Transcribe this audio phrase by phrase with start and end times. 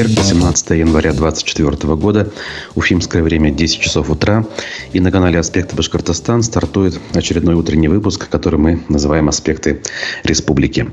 [0.00, 2.30] четверг, 18 января 2024 года,
[2.74, 4.46] уфимское время 10 часов утра.
[4.92, 9.82] И на канале «Аспекты Башкортостан» стартует очередной утренний выпуск, который мы называем «Аспекты
[10.24, 10.90] республики».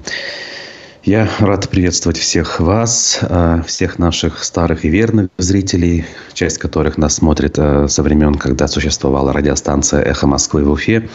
[1.04, 7.16] Я рад приветствовать всех вас, э, всех наших старых и верных зрителей, часть которых нас
[7.16, 11.10] смотрит э, со времен, когда существовала радиостанция «Эхо Москвы» в Уфе.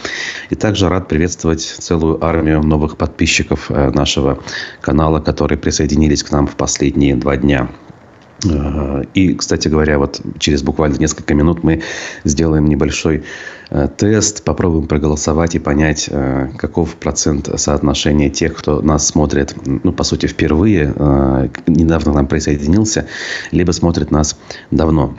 [0.49, 4.39] И также рад приветствовать целую армию новых подписчиков э, нашего
[4.81, 7.69] канала, которые присоединились к нам в последние два дня.
[9.13, 11.81] И, кстати говоря, вот через буквально несколько минут мы
[12.23, 13.23] сделаем небольшой
[13.75, 19.91] Э, тест, попробуем проголосовать и понять, э, каков процент соотношения тех, кто нас смотрит, ну,
[19.91, 23.07] по сути, впервые, э, недавно к нам присоединился,
[23.51, 24.37] либо смотрит нас
[24.69, 25.15] давно.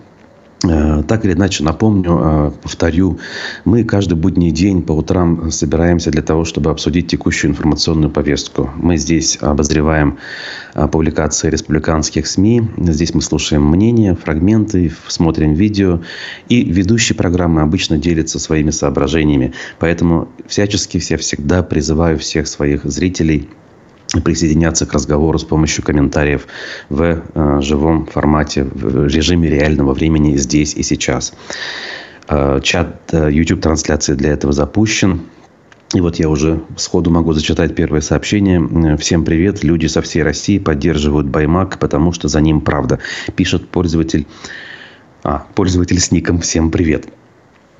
[1.08, 3.18] Так или иначе, напомню, повторю,
[3.64, 8.70] мы каждый будний день по утрам собираемся для того, чтобы обсудить текущую информационную повестку.
[8.76, 10.18] Мы здесь обозреваем
[10.90, 12.70] публикации республиканских СМИ.
[12.78, 16.00] Здесь мы слушаем мнения, фрагменты, смотрим видео.
[16.48, 19.52] И ведущий программы обычно делится своими соображениями.
[19.78, 23.48] Поэтому всячески все всегда призываю всех своих зрителей
[24.20, 26.46] присоединяться к разговору с помощью комментариев
[26.88, 31.34] в э, живом формате, в режиме реального времени здесь и сейчас.
[32.28, 35.22] Э, чат э, YouTube-трансляции для этого запущен.
[35.94, 38.96] И вот я уже сходу могу зачитать первое сообщение.
[38.96, 39.62] Всем привет.
[39.62, 42.98] Люди со всей России поддерживают Баймак, потому что за ним правда.
[43.36, 44.26] Пишет пользователь,
[45.22, 47.06] а, пользователь с ником «Всем привет».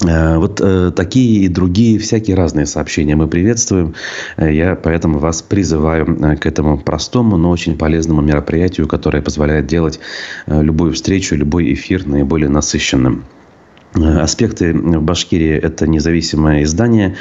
[0.09, 3.95] Э, вот э, такие и другие всякие разные сообщения мы приветствуем.
[4.37, 6.07] Э, я поэтому вас призываю
[6.39, 10.01] к этому простому, но очень полезному мероприятию, которое позволяет делать
[10.47, 13.25] любую встречу, любой эфир наиболее насыщенным.
[13.95, 17.15] Аспекты в Башкирии– это независимое издание.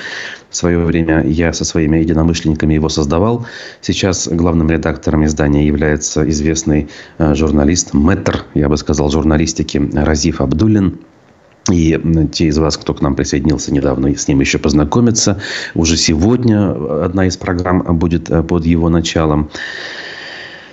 [0.49, 3.45] В свое время я со своими единомышленниками его создавал.
[3.81, 6.89] Сейчас главным редактором издания является известный
[7.19, 10.97] журналист, мэтр, я бы сказал, журналистики Разиф Абдуллин.
[11.71, 11.97] И
[12.33, 15.39] те из вас, кто к нам присоединился недавно, с ним еще познакомиться.
[15.75, 16.71] Уже сегодня
[17.05, 19.49] одна из программ будет э, под его началом.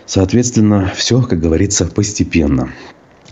[0.07, 2.71] Соответственно, все, как говорится, постепенно.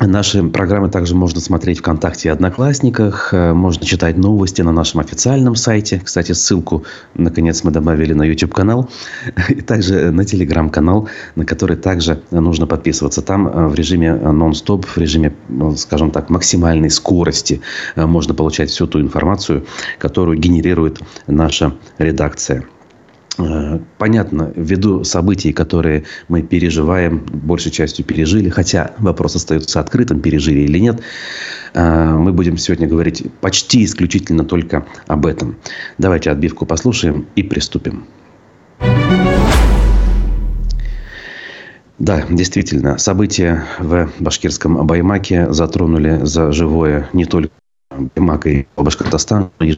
[0.01, 3.35] Наши программы также можно смотреть ВКонтакте и Одноклассниках.
[3.35, 6.01] Э, можно читать новости на нашем официальном сайте.
[6.05, 8.89] Кстати, ссылку, наконец, мы добавили на YouTube-канал.
[9.49, 13.23] И также на Telegram-канал, на который также нужно подписываться.
[13.23, 15.35] Там э, в режиме нон-стоп, в режиме,
[15.77, 17.61] скажем так, максимальной скорости
[17.97, 19.67] э, можно получать всю ту информацию,
[19.99, 22.65] которую генерирует наша редакция.
[23.38, 30.60] Э, понятно, ввиду событий, которые мы переживаем, большей частью пережили, хотя вопрос остается открытым, пережили
[30.60, 31.00] или нет,
[31.75, 35.56] э, мы будем сегодня говорить почти исключительно только об этом.
[35.99, 38.06] Давайте отбивку послушаем и приступим.
[41.99, 47.50] Да, действительно, события в башкирском Баймаке затронули за живое не только
[47.91, 49.76] Баймак и Башкортостан, но и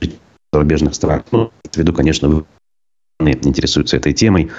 [0.53, 1.23] зарубежных стран.
[1.33, 2.45] Ну, в виду, конечно,
[3.29, 4.51] интересуются этой темой.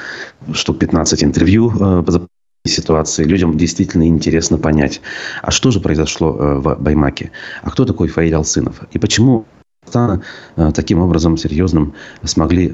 [0.54, 2.28] Штук 15 интервью э, по
[2.66, 3.24] ситуации.
[3.24, 5.02] Людям действительно интересно понять,
[5.42, 7.32] а что же произошло э, в Баймаке?
[7.64, 8.82] А кто такой Фаиль Алсынов?
[8.92, 9.46] И почему
[9.94, 10.18] э,
[10.74, 12.72] таким образом серьезным смогли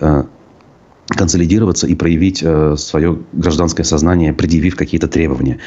[1.09, 2.40] консолидироваться и проявить
[2.80, 5.59] свое гражданское сознание, предъявив какие-то требования.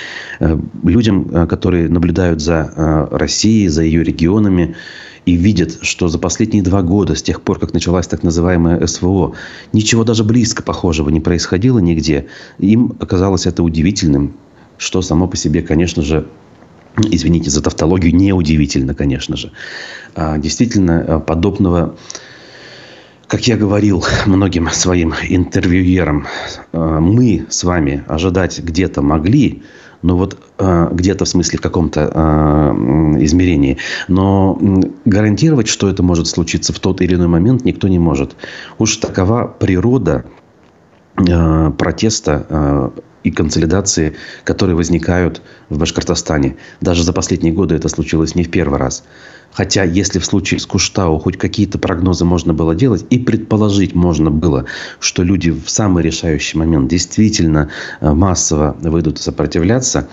[0.84, 4.76] Людям, которые наблюдают за Россией, за ее регионами,
[5.26, 9.34] и видят, что за последние два года, с тех пор, как началась так называемая СВО,
[9.72, 12.26] ничего даже близко похожего не происходило нигде,
[12.58, 14.36] им оказалось это удивительным,
[14.78, 16.26] что само по себе, конечно же,
[16.96, 19.52] извините за тавтологию, неудивительно, конечно же.
[20.14, 21.96] А, действительно, а, подобного
[23.30, 26.26] как я говорил многим своим интервьюерам,
[26.72, 29.62] а, мы с вами ожидать где-то могли,
[30.02, 33.78] но вот э, где-то в смысле в каком-то э, измерении.
[34.08, 34.58] Но
[35.04, 38.36] гарантировать, что это может случиться в тот или иной момент, никто не может.
[38.78, 40.24] Уж такова природа
[41.16, 42.92] э, протеста
[43.24, 46.56] и консолидации, которые возникают в Башкортостане.
[46.80, 49.04] Даже за последние годы это случилось не в первый раз.
[49.52, 54.30] Хотя, если в случае с Куштау хоть какие-то прогнозы можно было делать, и предположить можно
[54.30, 54.66] было,
[55.00, 57.70] что люди в самый решающий момент действительно
[58.00, 60.08] э, массово выйдут сопротивляться,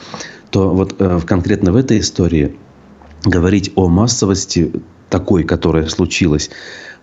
[0.50, 2.56] то вот э, конкретно в этой истории
[3.24, 4.72] говорить о массовости
[5.10, 6.50] такой, которая случилась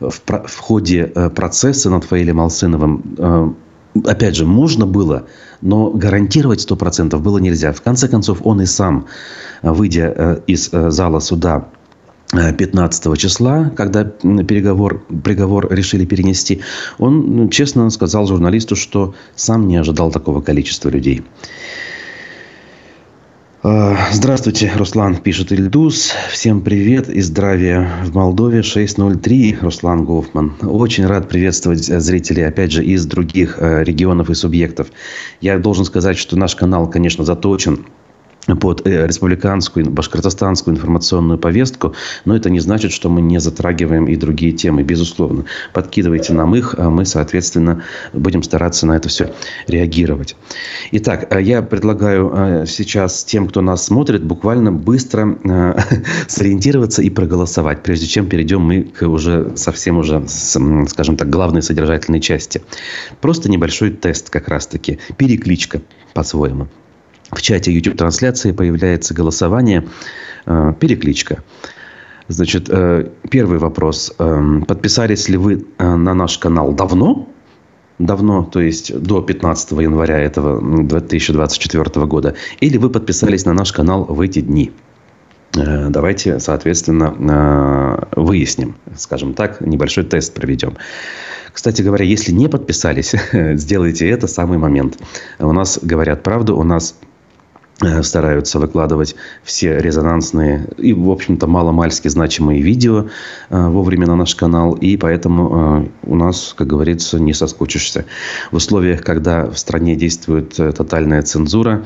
[0.00, 3.56] в, в ходе э, процесса над Фаилем Алсыновым,
[4.04, 5.26] опять же, можно было,
[5.60, 7.72] но гарантировать 100% было нельзя.
[7.72, 9.06] В конце концов, он и сам,
[9.62, 11.68] выйдя из зала суда
[12.32, 16.62] 15 числа, когда переговор, приговор решили перенести,
[16.98, 21.22] он честно сказал журналисту, что сам не ожидал такого количества людей.
[23.66, 26.12] А, здравствуйте, Руслан, пишет Ильдус.
[26.30, 30.52] Всем привет и здравия в Молдове 603, Руслан Гофман.
[30.60, 34.88] Очень рад приветствовать зрителей, опять же, из других э, регионов и субъектов.
[35.40, 37.86] Я должен сказать, что наш канал, конечно, заточен
[38.60, 41.94] под э, республиканскую, башкортостанскую информационную повестку,
[42.24, 45.44] но это не значит, что мы не затрагиваем и другие темы, безусловно.
[45.72, 47.82] Подкидывайте нам их, а мы, соответственно,
[48.12, 49.32] будем стараться на это все
[49.66, 50.36] реагировать.
[50.92, 55.38] Итак, э, я предлагаю э, сейчас тем, кто нас смотрит, буквально быстро
[56.28, 62.20] сориентироваться и проголосовать, прежде чем перейдем мы к уже совсем уже, скажем так, главной содержательной
[62.20, 62.62] части.
[63.20, 65.80] Просто небольшой тест как раз-таки, перекличка
[66.12, 66.68] по-своему
[67.34, 69.86] в чате YouTube-трансляции появляется голосование,
[70.46, 71.42] э, перекличка.
[72.28, 74.14] Значит, э, первый вопрос.
[74.18, 77.28] Э, подписались ли вы на наш канал давно?
[77.98, 82.34] Давно, то есть до 15 января этого 2024 года.
[82.60, 84.72] Или вы подписались на наш канал в эти дни?
[85.52, 88.74] Давайте, соответственно, выясним.
[88.96, 90.76] Скажем так, небольшой тест проведем.
[91.52, 94.98] Кстати говоря, если не подписались, сделайте это самый момент.
[95.38, 97.13] У нас говорят правду, у нас Э,
[98.02, 103.08] стараются выкладывать все резонансные и, в общем-то, маломальски значимые видео
[103.50, 104.74] э, вовремя на наш канал.
[104.74, 108.04] И поэтому э, у нас, как говорится, не соскучишься.
[108.52, 111.84] В условиях, когда в стране действует тотальная цензура,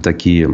[0.00, 0.50] такие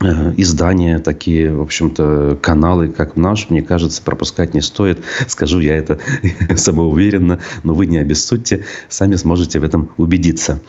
[0.00, 5.04] издания, такие, в общем-то, каналы, как наш, мне кажется, пропускать не стоит.
[5.28, 5.98] Скажу я это
[6.56, 10.60] самоуверенно, но вы не обессудьте, сами сможете в этом убедиться.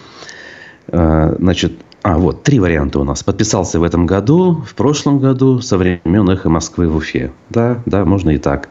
[0.87, 3.23] Значит, а, вот, три варианта у нас.
[3.23, 7.31] Подписался в этом году, в прошлом году, со времен «Эхо Москвы» в Уфе.
[7.49, 8.67] Да, да, можно и так.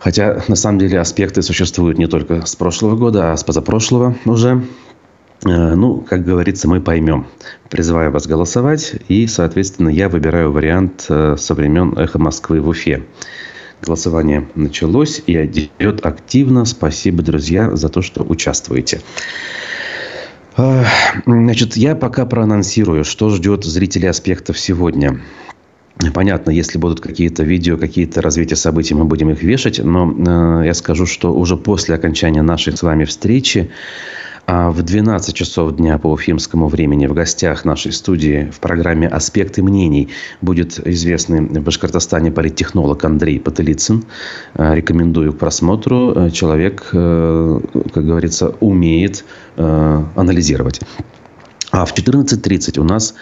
[0.00, 4.64] Хотя, на самом деле, аспекты существуют не только с прошлого года, а с позапрошлого уже.
[5.46, 7.28] Э, ну, как говорится, мы поймем.
[7.70, 8.96] Призываю вас голосовать.
[9.08, 13.04] И, соответственно, я выбираю вариант э, со времен «Эхо Москвы» в Уфе.
[13.80, 15.40] Голосование началось и
[15.78, 16.64] идет активно.
[16.64, 19.00] Спасибо, друзья, за то, что участвуете.
[20.56, 25.20] Значит, я пока проанонсирую, что ждет зрителей аспектов сегодня.
[26.12, 29.78] Понятно, если будут какие-то видео, какие-то развития событий, мы будем их вешать.
[29.78, 33.70] Но э, я скажу, что уже после окончания нашей с вами встречи
[34.46, 39.62] а в 12 часов дня по уфимскому времени в гостях нашей студии в программе «Аспекты
[39.62, 40.10] мнений»
[40.42, 44.04] будет известный в Башкортостане политтехнолог Андрей Потылицын.
[44.54, 46.12] Э, рекомендую к просмотру.
[46.14, 47.60] Э, человек, э,
[47.92, 49.24] как говорится, умеет
[49.56, 50.80] анализировать.
[51.70, 53.14] А в 14.30 у нас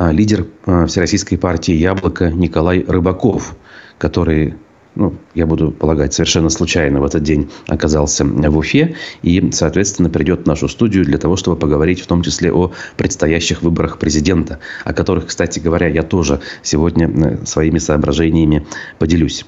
[0.00, 3.54] лидер Всероссийской партии «Яблоко» Николай Рыбаков,
[3.96, 4.56] который
[4.98, 8.96] ну, я буду полагать, совершенно случайно в этот день оказался в Уфе.
[9.22, 13.62] И, соответственно, придет в нашу студию для того, чтобы поговорить в том числе о предстоящих
[13.62, 18.66] выборах президента, о которых, кстати говоря, я тоже сегодня э, своими соображениями
[18.98, 19.46] поделюсь.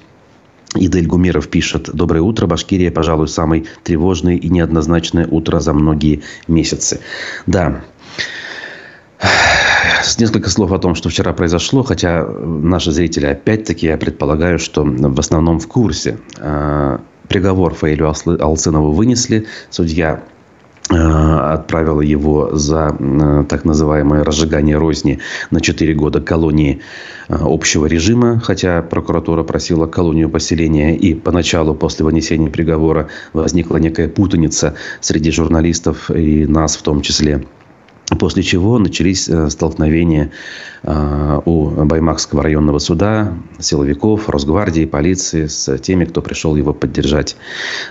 [0.76, 1.91] Идель Гумеров пишет.
[1.93, 2.47] Доброе утро.
[2.47, 7.00] Башкирия, пожалуй, самое тревожное и неоднозначное утро за многие месяцы.
[7.49, 7.82] Да,
[10.19, 15.19] Несколько слов о том, что вчера произошло, хотя наши зрители, опять-таки, я предполагаю, что в
[15.19, 16.19] основном в курсе.
[16.38, 19.47] А, приговор Фаилю Алцынову вынесли.
[19.69, 20.23] Судья
[20.91, 25.19] а, отправила его за а, так называемое разжигание розни
[25.50, 26.81] на 4 года колонии
[27.28, 34.75] общего режима, хотя прокуратура просила колонию поселения, и поначалу, после вынесения приговора, возникла некая путаница
[35.00, 37.45] среди журналистов и нас в том числе.
[38.19, 40.33] После чего начались э, столкновения
[40.83, 47.37] э, у Баймакского районного суда, силовиков, Росгвардии, полиции с теми, кто пришел его поддержать.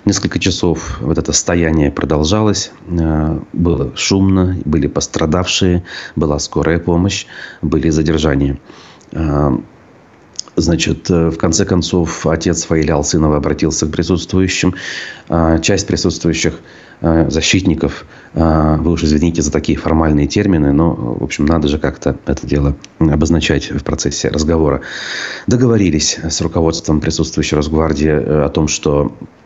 [0.04, 2.72] Несколько часов вот это стояние продолжалось.
[2.88, 5.86] Э, было шумно, были пострадавшие,
[6.18, 7.26] была скорая помощь,
[7.62, 8.60] были задержания.
[10.62, 14.76] Значит, в конце концов, отец Фаиля Алсынова обратился к присутствующим.
[15.62, 16.60] Часть присутствующих
[17.02, 18.06] Э, защитников.
[18.34, 22.46] Э, вы уж извините за такие формальные термины, но, в общем, надо же как-то это
[22.46, 24.82] дело обозначать в процессе разговора.
[25.48, 29.39] Договорились с руководством присутствующей Росгвардии э, о том, что Э,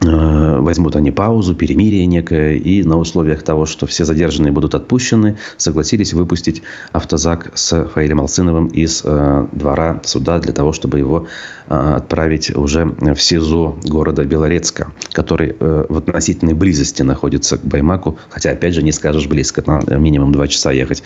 [0.00, 6.14] возьмут они паузу, перемирие некое, и на условиях того, что все задержанные будут отпущены, согласились
[6.14, 11.26] выпустить автозак с Фаилем Алсыновым из э, двора суда для того, чтобы его
[11.68, 18.18] э, отправить уже в СИЗО города Белорецка, который э, в относительной близости находится к Баймаку,
[18.30, 21.02] хотя, опять же, не скажешь близко, на минимум два часа ехать,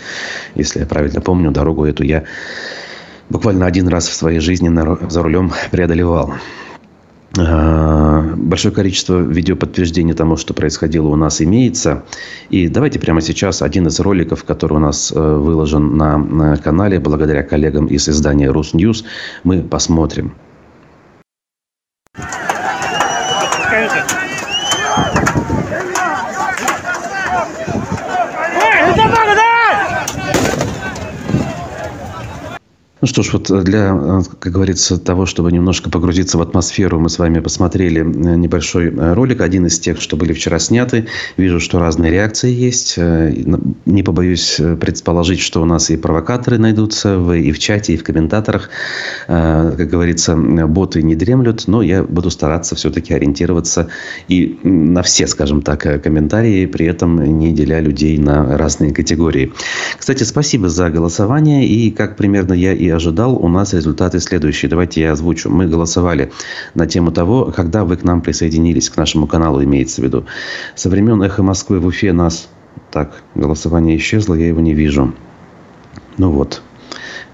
[0.55, 2.23] если я правильно помню, дорогу эту я
[3.29, 4.71] буквально один раз в своей жизни
[5.09, 6.33] за рулем преодолевал.
[7.35, 12.03] Большое количество видеоподтверждений тому, что происходило у нас, имеется.
[12.49, 17.87] И давайте прямо сейчас один из роликов, который у нас выложен на канале, благодаря коллегам
[17.87, 19.03] из издания «Русньюз»,
[19.43, 20.33] мы посмотрим.
[33.05, 37.09] Ну что ж, вот для, э, как говорится, того, чтобы немножко погрузиться в атмосферу, мы
[37.09, 41.05] с вами посмотрели э, небольшой э, ролик, один из тех, что были вчера сняты.
[41.37, 42.97] Вижу, что разные реакции есть.
[42.97, 48.71] Не побоюсь предположить, что у нас и провокаторы найдутся и в чате, и в комментаторах.
[49.27, 53.87] Как говорится, боты не дремлют, но я буду стараться все-таки ориентироваться
[54.29, 59.53] и на все, скажем так, комментарии, при этом не деля людей на разные категории.
[59.95, 61.67] Кстати, спасибо за голосование.
[61.67, 64.69] И как примерно я и ожидал, у нас результаты следующие.
[64.69, 65.49] Давайте я озвучу.
[65.49, 66.31] Мы голосовали
[66.73, 70.25] на тему того, когда вы к нам присоединились, к нашему каналу имеется в виду.
[70.75, 72.49] Со времен «Эхо Москвы» в Уфе нас...
[72.91, 75.13] Так, голосование исчезло, я его не вижу.
[76.17, 76.61] Ну вот,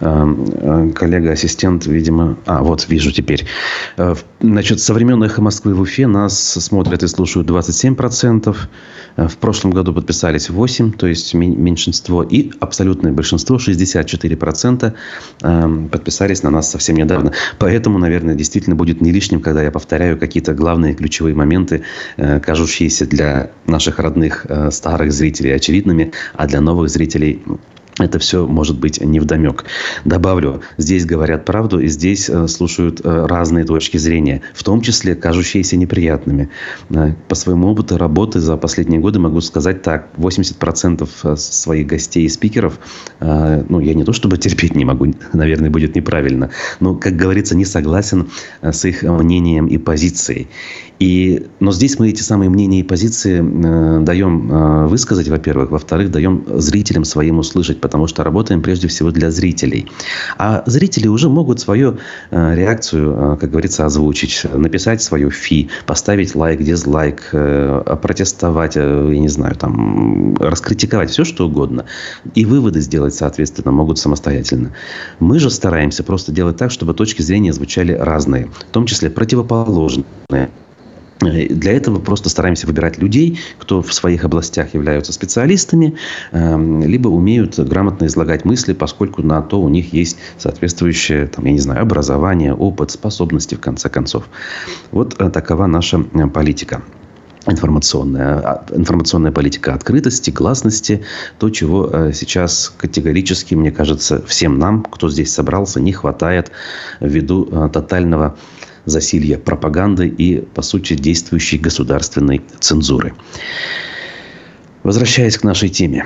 [0.01, 2.38] коллега-ассистент, видимо...
[2.46, 3.46] А, вот, вижу теперь.
[3.98, 8.55] Э, значит, со времен «Эхо Москвы» в Уфе нас смотрят и слушают 27%.
[9.17, 12.24] Э, в прошлом году подписались 8%, то есть меньшинство.
[12.24, 14.93] И абсолютное большинство, 64%,
[15.43, 17.34] эм, подписались на нас совсем недавно.
[17.60, 21.84] Поэтому, наверное, действительно будет не лишним, когда я повторяю какие-то главные ключевые моменты,
[22.17, 27.43] кажущиеся для наших родных старых зрителей очевидными, а для новых зрителей
[28.00, 29.65] это все может быть невдомек.
[30.05, 35.15] Добавлю, здесь говорят правду и здесь э, слушают э, разные точки зрения, в том числе
[35.15, 36.50] кажущиеся неприятными.
[36.89, 40.10] Э, по своему опыту работы за последние годы могу сказать так.
[40.17, 42.79] 80% своих гостей и спикеров,
[43.19, 47.65] ну, я не то чтобы терпеть не могу, наверное, будет неправильно, но, как говорится, не
[47.65, 48.29] согласен
[48.62, 50.48] с их мнением и позицией.
[51.01, 55.72] И, но здесь мы эти самые мнения и позиции э, даем э, высказать, во-первых.
[55.72, 59.88] Во-вторых, даем зрителям своим услышать, потому что работаем прежде всего для зрителей.
[60.38, 61.98] А зрители уже могут свою
[62.29, 69.10] э, реакцию, э, как говорится, озвучить, написать свою фи, поставить лайк, дизлайк, э, протестовать, э,
[69.12, 71.86] я не знаю, там, раскритиковать, все что угодно.
[72.36, 74.72] И выводы сделать, соответственно, могут самостоятельно.
[75.20, 80.05] Мы же стараемся просто делать так, чтобы точки зрения звучали разные, в том числе противоположные.
[81.22, 85.96] Для этого просто стараемся выбирать людей, кто в своих областях являются специалистами,
[86.32, 91.51] эм, либо умеют грамотно излагать мысли, поскольку на то у них есть соответствующее, там, я
[91.51, 94.30] не знаю, образование, опыт, способности, в конце концов.
[94.92, 96.82] Вот э, такова наша э, политика
[97.48, 101.04] информационная, а, информационная политика открытости, гласности,
[101.40, 106.51] то, чего э, сейчас категорически, мне кажется, всем нам, кто здесь собрался, не хватает
[107.00, 108.38] ввиду тотального
[108.86, 113.14] засилья пропаганды и, по сути, действующей государственной цензуры.
[114.84, 116.06] Возвращаясь к нашей теме.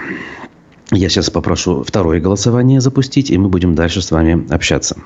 [0.91, 4.97] Я сейчас попрошу второе голосование запустить, и мы будем дальше с вами общаться.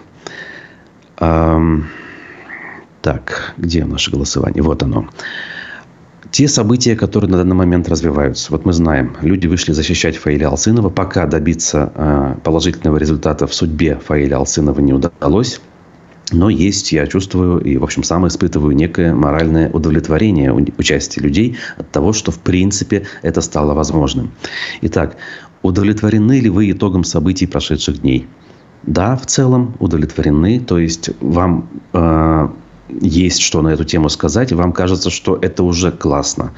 [3.02, 4.62] Так, где наше голосование?
[4.62, 5.08] Вот оно.
[6.32, 8.52] Те события, которые на данный момент развиваются.
[8.52, 10.90] Вот мы знаем, люди вышли защищать Фаиля Алсынова.
[10.90, 15.60] Пока добиться а, положительного результата в судьбе Фаиля Алсынова не удалось.
[16.32, 21.92] Но есть, я чувствую, и, в общем, сам испытываю некое моральное удовлетворение участия людей от
[21.92, 24.32] того, что, в принципе, это стало возможным.
[24.82, 25.18] Итак,
[25.62, 28.28] удовлетворены ли вы итогом событий прошедших дней?
[28.84, 30.60] Да, в целом удовлетворены.
[30.60, 32.50] То есть, вам э,
[33.02, 34.52] есть что на эту тему сказать.
[34.52, 36.54] Вам кажется, что это уже классно.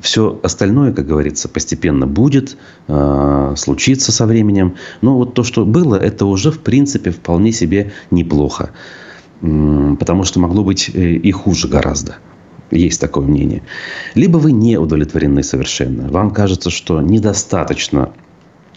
[0.00, 2.56] Все остальное, как говорится, постепенно будет,
[2.88, 4.76] э, случится со временем.
[5.00, 8.70] Но вот то, что было, это уже, в принципе, вполне себе неплохо.
[9.40, 12.16] Потому что могло быть э, и хуже гораздо.
[12.70, 13.62] Есть такое мнение.
[14.14, 16.08] Либо вы не удовлетворены совершенно.
[16.08, 18.12] Вам кажется, что недостаточно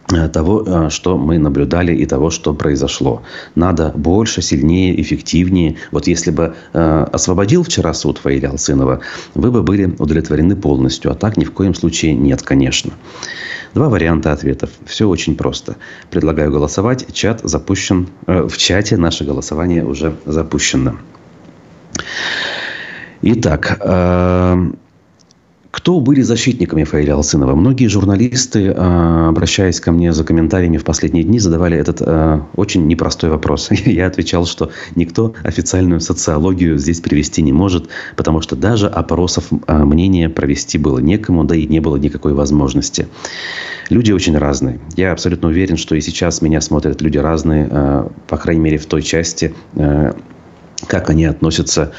[0.10, 3.22] того, э, что мы наблюдали и того, что произошло.
[3.56, 5.75] Надо больше, сильнее, эффективнее.
[5.92, 9.01] Вот если бы э, освободил вчера суд Фаиля Алсынова,
[9.36, 11.12] вы бы были удовлетворены полностью.
[11.12, 12.92] А так ни в коем случае нет, конечно.
[13.74, 14.72] Два варианта ответов.
[14.86, 15.75] Все очень просто.
[16.10, 17.13] Предлагаю голосовать.
[17.13, 18.08] Чат запущен.
[18.25, 20.96] Э, в чате наше голосование уже запущено.
[23.22, 24.72] Итак, э,
[25.72, 27.54] кто были защитниками Фаиля Алсынова?
[27.54, 32.88] Многие журналисты, а, обращаясь ко мне за комментариями в последние дни, задавали этот а, очень
[32.88, 33.70] непростой вопрос.
[33.86, 39.86] Я отвечал, что никто официальную социологию здесь привести не может, потому что даже опросов а,
[39.86, 43.08] мнения провести было некому, да и не было никакой возможности.
[43.90, 44.80] Люди очень разные.
[44.96, 49.02] Я абсолютно уверен, что и сейчас меня смотрят люди разные, по крайней мере, в той
[49.02, 49.54] части
[50.88, 51.91] как они относятся,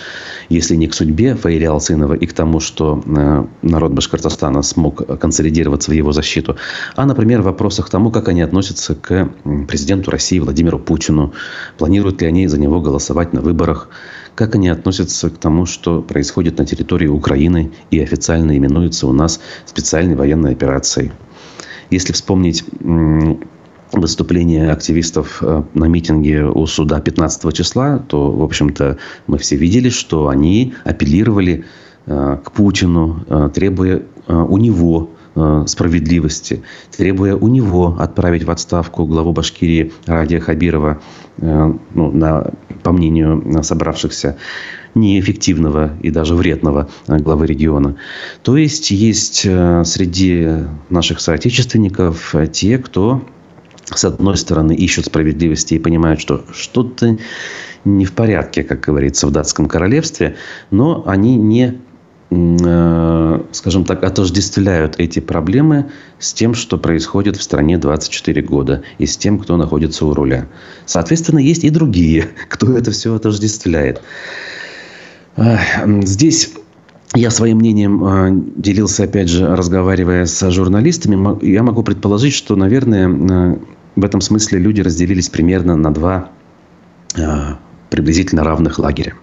[0.48, 5.90] если не к судьбе Фаиля Алцинова и к тому, что э, народ Башкортостана смог консолидироваться
[5.90, 6.56] в его защиту,
[6.96, 9.28] а, например, в вопросах тому, как они относятся к
[9.68, 11.32] президенту России Владимиру Путину,
[11.78, 13.88] планируют ли они за него голосовать на выборах,
[14.34, 19.40] как они относятся к тому, что происходит на территории Украины и официально именуется у нас
[19.66, 21.12] специальной военной операцией.
[21.90, 22.64] Если вспомнить
[23.92, 29.88] выступление активистов э, на митинге у суда 15 числа, то, в общем-то, мы все видели,
[29.88, 31.64] что они апеллировали
[32.06, 35.10] э, к Путину, э, требуя у него
[35.66, 36.62] справедливости,
[36.96, 41.00] требуя у него отправить в отставку главу Башкирии Радия Хабирова,
[41.38, 42.50] ну, на,
[42.82, 44.36] по мнению собравшихся,
[44.94, 47.96] неэффективного и даже вредного главы региона.
[48.42, 50.48] То есть, есть среди
[50.90, 53.22] наших соотечественников те, кто
[53.94, 57.18] с одной стороны, ищут справедливости и понимают, что что-то
[57.84, 60.36] не в порядке, как говорится, в датском королевстве,
[60.70, 61.78] но они не
[62.30, 69.06] э, скажем так, отождествляют эти проблемы с тем, что происходит в стране 24 года, и
[69.06, 70.46] с тем, кто находится у руля.
[70.86, 74.02] Соответственно, есть и другие, кто это все отождествляет.
[75.36, 76.50] Здесь
[77.14, 81.44] я своим мнением э, делился, опять же, разговаривая с журналистами.
[81.44, 83.56] Я могу предположить, что, наверное, э,
[83.96, 86.30] в этом смысле люди разделились примерно на два
[87.16, 87.54] э,
[87.90, 89.14] приблизительно равных лагеря.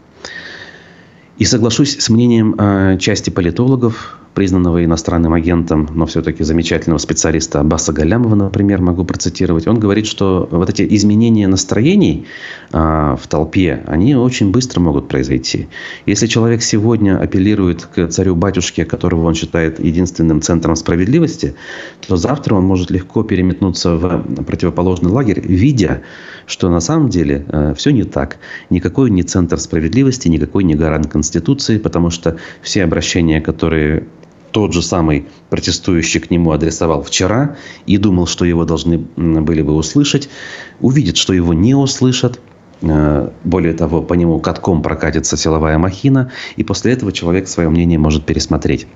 [1.37, 7.91] И соглашусь с мнением э, части политологов, признанного иностранным агентом, но все-таки замечательного специалиста Аббаса
[7.91, 9.65] Галямова, например, могу процитировать.
[9.65, 12.27] Он говорит, что вот эти изменения настроений
[12.71, 15.69] а, в толпе, они очень быстро могут произойти.
[16.05, 21.55] Если человек сегодня апеллирует к царю-батюшке, которого он считает единственным центром справедливости,
[22.07, 26.03] то завтра он может легко переметнуться в противоположный лагерь, видя,
[26.45, 28.37] что на самом деле э, все не так.
[28.69, 34.05] Никакой не центр справедливости, никакой не гарант Конституции, потому что все обращения, которые
[34.51, 39.73] тот же самый протестующий к нему адресовал вчера и думал, что его должны были бы
[39.73, 40.29] услышать,
[40.79, 42.39] увидит, что его не услышат,
[42.81, 47.99] э, более того, по нему катком прокатится силовая махина, и после этого человек свое мнение
[47.99, 48.87] может пересмотреть.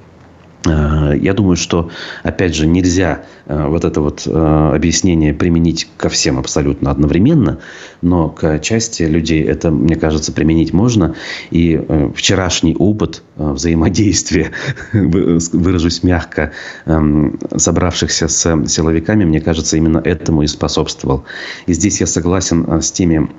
[0.65, 1.89] Э, я думаю, что,
[2.23, 7.59] опять же, нельзя э, вот это вот э, объяснение применить ко всем абсолютно одновременно,
[8.01, 11.15] но к части людей это, мне кажется, применить можно.
[11.49, 11.79] И
[12.15, 14.51] вчерашний опыт взаимодействия,
[14.93, 16.51] выражусь мягко,
[16.85, 21.23] эм, собравшихся с силовиками, мне кажется, именно этому и способствовал.
[21.65, 23.29] И здесь я согласен с теми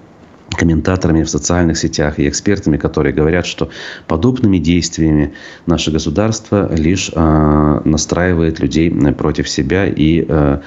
[0.54, 3.70] комментаторами в социальных сетях и экспертами, которые говорят, что
[4.06, 5.34] подобными действиями
[5.66, 10.60] наше государство лишь э, настраивает людей против себя и э,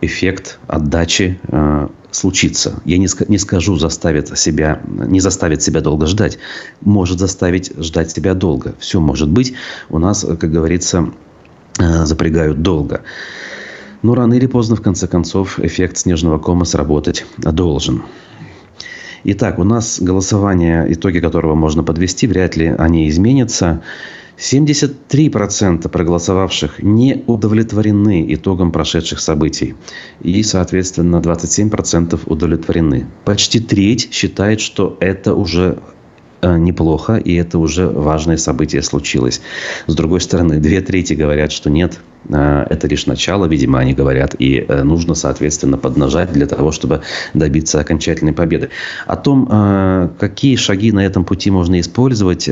[0.00, 2.80] эффект отдачи э, случится.
[2.84, 6.38] Я не, не скажу заставит себя, не заставит себя долго ждать.
[6.80, 8.74] Может заставить ждать себя долго.
[8.78, 9.54] Все может быть.
[9.88, 11.10] У нас, как говорится,
[11.78, 13.02] э, запрягают долго.
[14.02, 18.02] Но рано или поздно, в конце концов, эффект снежного кома сработать должен.
[19.28, 23.82] Итак, у нас голосование, итоги которого можно подвести, вряд ли они изменятся.
[24.38, 29.74] 73% проголосовавших не удовлетворены итогом прошедших событий.
[30.22, 33.06] И, соответственно, 27% удовлетворены.
[33.24, 35.78] Почти треть считает, что это уже
[36.42, 39.40] Э, неплохо, и это уже важное событие случилось.
[39.86, 44.64] С другой стороны, две трети говорят, что нет, это лишь начало, видимо, они говорят, и
[44.66, 47.02] э, нужно, соответственно, поднажать для того, чтобы
[47.34, 48.70] добиться окончательной победы.
[49.06, 49.46] О том,
[50.18, 52.48] какие шаги на этом пути можно использовать,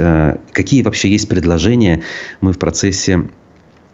[0.52, 2.02] какие вообще есть предложения,
[2.40, 3.28] мы в процессе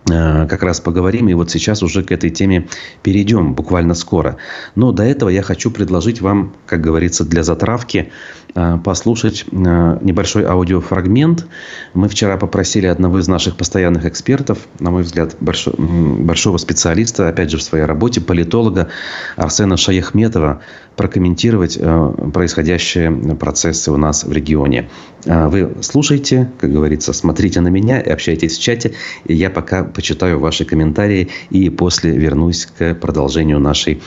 [0.06, 1.28] как раз поговорим.
[1.28, 2.68] И вот сейчас уже к этой теме
[3.02, 4.36] перейдем буквально скоро.
[4.74, 10.44] Но до этого я хочу предложить вам, как говорится, для затравки Э, послушать э, небольшой
[10.44, 11.46] аудиофрагмент.
[11.94, 17.58] Мы вчера попросили одного из наших постоянных экспертов, на мой взгляд, большого специалиста, опять же,
[17.58, 18.88] в своей работе, политолога
[19.36, 20.60] Арсена Шаяхметова,
[20.96, 24.88] прокомментировать э, происходящие процессы у нас в регионе.
[25.24, 28.94] Вы слушайте, как говорится, смотрите на меня и общайтесь в чате.
[29.26, 34.02] Я пока почитаю ваши комментарии и после вернусь к продолжению нашей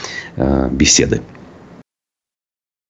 [0.71, 1.21] беседы.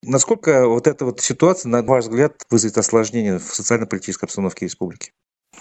[0.06, 5.14] Насколько вот эта вот ситуация, на ваш взгляд, вызовет осложнение в социально-политической обстановке республики?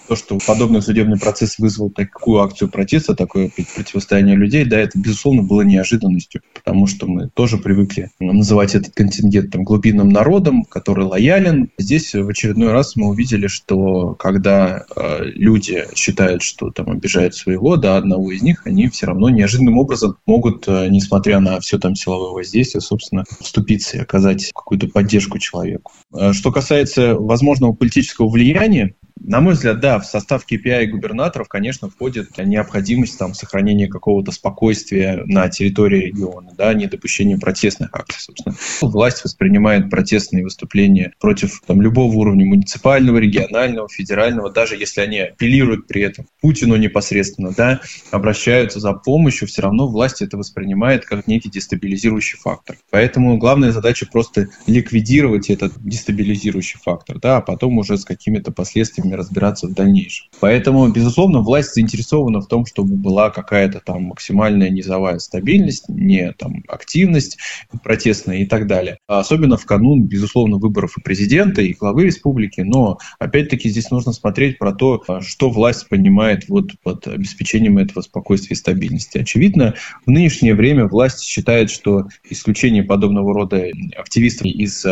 [0.07, 5.43] То, что подобный судебный процесс вызвал такую акцию протеста, такое противостояние людей, да, это, безусловно,
[5.43, 11.69] было неожиданностью, потому что мы тоже привыкли называть этот контингент там, глубинным народом, который лоялен.
[11.77, 17.77] Здесь в очередной раз мы увидели, что когда э, люди считают, что там обижают своего,
[17.77, 21.95] да, одного из них, они все равно неожиданным образом могут, э, несмотря на все там
[21.95, 25.93] силовое воздействие, собственно, вступиться и оказать какую-то поддержку человеку.
[26.13, 31.89] Э, что касается возможного политического влияния, на мой взгляд, да, в состав KPI губернаторов, конечно,
[31.89, 38.55] входит необходимость там, сохранения какого-то спокойствия на территории региона, да, недопущение протестных акций, собственно.
[38.81, 45.87] Власть воспринимает протестные выступления против там, любого уровня муниципального, регионального, федерального, даже если они апеллируют
[45.87, 47.79] при этом Путину непосредственно, да,
[48.11, 52.75] обращаются за помощью, все равно власть это воспринимает как некий дестабилизирующий фактор.
[52.89, 59.12] Поэтому главная задача просто ликвидировать этот дестабилизирующий фактор, да, а потом уже с какими-то последствиями
[59.13, 60.27] ними разбираться в дальнейшем.
[60.39, 66.63] Поэтому, безусловно, власть заинтересована в том, чтобы была какая-то там максимальная низовая стабильность, не там
[66.67, 67.37] активность
[67.83, 68.97] протестная и так далее.
[69.07, 72.61] А особенно в канун, безусловно, выборов и президента, и главы республики.
[72.61, 78.55] Но, опять-таки, здесь нужно смотреть про то, что власть понимает вот под обеспечением этого спокойствия
[78.55, 79.19] и стабильности.
[79.19, 83.65] Очевидно, в нынешнее время власть считает, что исключение подобного рода
[83.97, 84.85] активистов из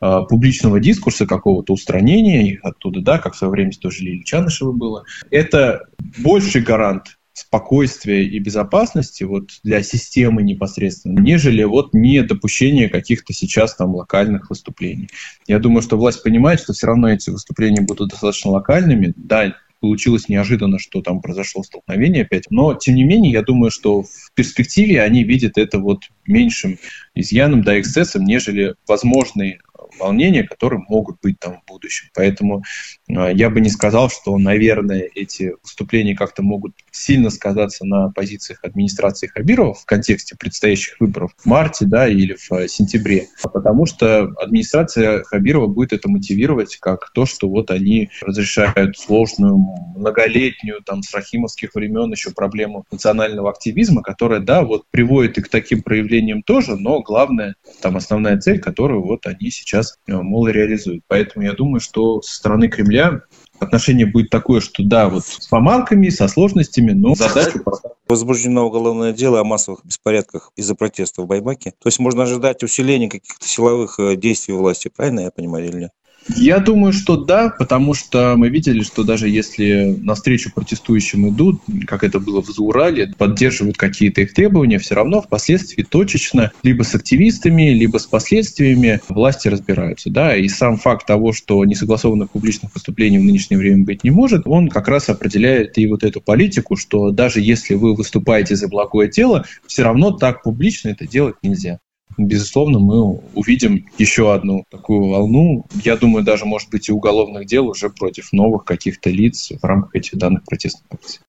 [0.00, 4.72] а, публичного дискурса какого-то, устранения их оттуда, да, как в свое время тоже Лили Чанышева
[4.72, 5.86] было, это
[6.18, 13.74] больший гарант спокойствия и безопасности вот для системы непосредственно, нежели вот не допущение каких-то сейчас
[13.74, 15.08] там локальных выступлений.
[15.48, 19.12] Я думаю, что власть понимает, что все равно эти выступления будут достаточно локальными.
[19.16, 22.44] Да, получилось неожиданно, что там произошло столкновение опять.
[22.50, 26.78] Но, тем не менее, я думаю, что в перспективе они видят это вот меньшим
[27.14, 29.58] изъяном, да, эксцессом, нежели возможный
[29.98, 32.08] волнения, которые могут быть там в будущем.
[32.14, 32.62] Поэтому
[33.08, 38.60] э, я бы не сказал, что, наверное, эти выступления как-то могут сильно сказаться на позициях
[38.62, 44.24] администрации Хабирова в контексте предстоящих выборов в марте да, или в э, сентябре, потому что
[44.40, 49.56] администрация Хабирова будет это мотивировать как то, что вот они разрешают сложную,
[49.96, 55.48] многолетнюю, там, с рахимовских времен еще проблему национального активизма, которая, да, вот приводит и к
[55.48, 60.48] таким проявлениям тоже, но главное, там основная цель, которую вот они сейчас сейчас, э, мол,
[60.48, 61.02] реализует.
[61.08, 63.22] Поэтому я думаю, что со стороны Кремля
[63.60, 67.62] отношение будет такое, что да, вот с помарками, со сложностями, но задачу
[68.06, 71.70] Возбуждено уголовное дело о массовых беспорядках из-за протестов в Баймаке.
[71.70, 75.92] То есть можно ожидать усиления каких-то силовых э, действий власти, правильно я понимаю или нет?
[76.28, 82.02] Я думаю, что да, потому что мы видели, что даже если навстречу протестующим идут, как
[82.02, 87.70] это было в Заурале, поддерживают какие-то их требования, все равно впоследствии точечно либо с активистами,
[87.70, 90.10] либо с последствиями власти разбираются.
[90.10, 90.34] Да?
[90.36, 94.68] И сам факт того, что несогласованных публичных выступлений в нынешнее время быть не может, он
[94.68, 99.44] как раз определяет и вот эту политику, что даже если вы выступаете за благое тело,
[99.66, 101.78] все равно так публично это делать нельзя
[102.18, 105.66] безусловно, мы увидим еще одну такую волну.
[105.84, 109.94] Я думаю, даже, может быть, и уголовных дел уже против новых каких-то лиц в рамках
[109.96, 111.20] этих данных протестных акций.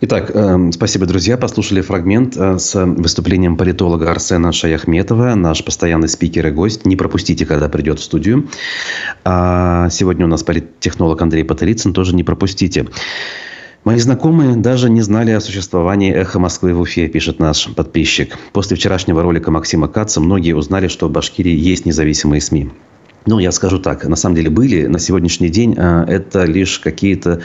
[0.00, 1.36] Итак, э, спасибо, друзья.
[1.36, 6.84] Послушали фрагмент э, с выступлением политолога Арсена Шаяхметова, наш постоянный спикер и гость.
[6.84, 8.48] Не пропустите, когда придет в студию.
[9.24, 12.86] А сегодня у нас политтехнолог Андрей Патерицын, тоже не пропустите.
[13.84, 18.38] Мои знакомые даже не знали о существовании «Эхо Москвы» в Уфе, пишет наш подписчик.
[18.54, 22.70] После вчерашнего ролика Максима Каца многие узнали, что в Башкирии есть независимые СМИ.
[23.26, 24.86] Ну, я скажу так, на самом деле были.
[24.86, 27.42] На сегодняшний день а, это лишь какие-то Э,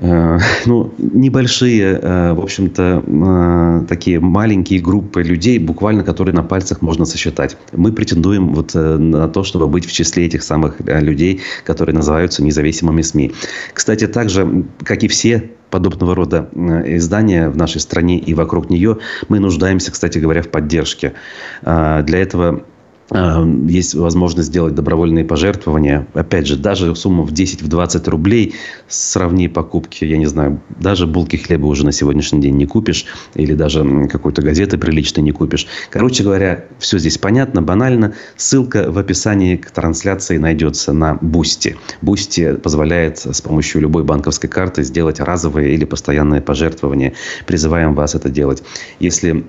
[0.00, 7.04] ну, небольшие, э, в общем-то, э, такие маленькие группы людей, буквально которые на пальцах можно
[7.04, 7.56] сосчитать.
[7.72, 13.02] Мы претендуем вот на то, чтобы быть в числе этих самых людей, которые называются независимыми
[13.02, 13.32] СМИ.
[13.72, 16.48] Кстати, также, как и все подобного рода
[16.86, 21.14] издания в нашей стране и вокруг нее, мы нуждаемся, кстати говоря, в поддержке.
[21.62, 22.64] Для этого
[23.10, 26.06] есть возможность сделать добровольные пожертвования.
[26.12, 28.54] Опять же, даже сумма в 10-20 рублей
[28.86, 33.06] сравни покупки, я не знаю, даже булки хлеба уже на сегодняшний день не купишь.
[33.34, 35.66] Или даже какой-то газеты приличной не купишь.
[35.90, 38.14] Короче говоря, все здесь понятно, банально.
[38.36, 41.76] Ссылка в описании к трансляции найдется на Бусти.
[42.02, 47.14] Бусти позволяет с помощью любой банковской карты сделать разовые или постоянные пожертвования.
[47.46, 48.62] Призываем вас это делать.
[49.00, 49.44] Если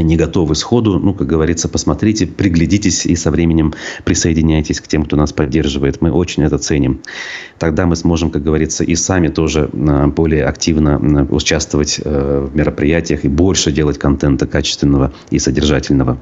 [0.00, 3.74] не готовы сходу, ну, как говорится, посмотрите, приглядитесь и со временем
[4.04, 6.00] присоединяйтесь к тем, кто нас поддерживает.
[6.00, 7.02] Мы очень это ценим.
[7.58, 12.56] Тогда мы сможем, как говорится, и сами тоже а, более активно а, участвовать э, в
[12.56, 16.18] мероприятиях и больше делать контента качественного и содержательного.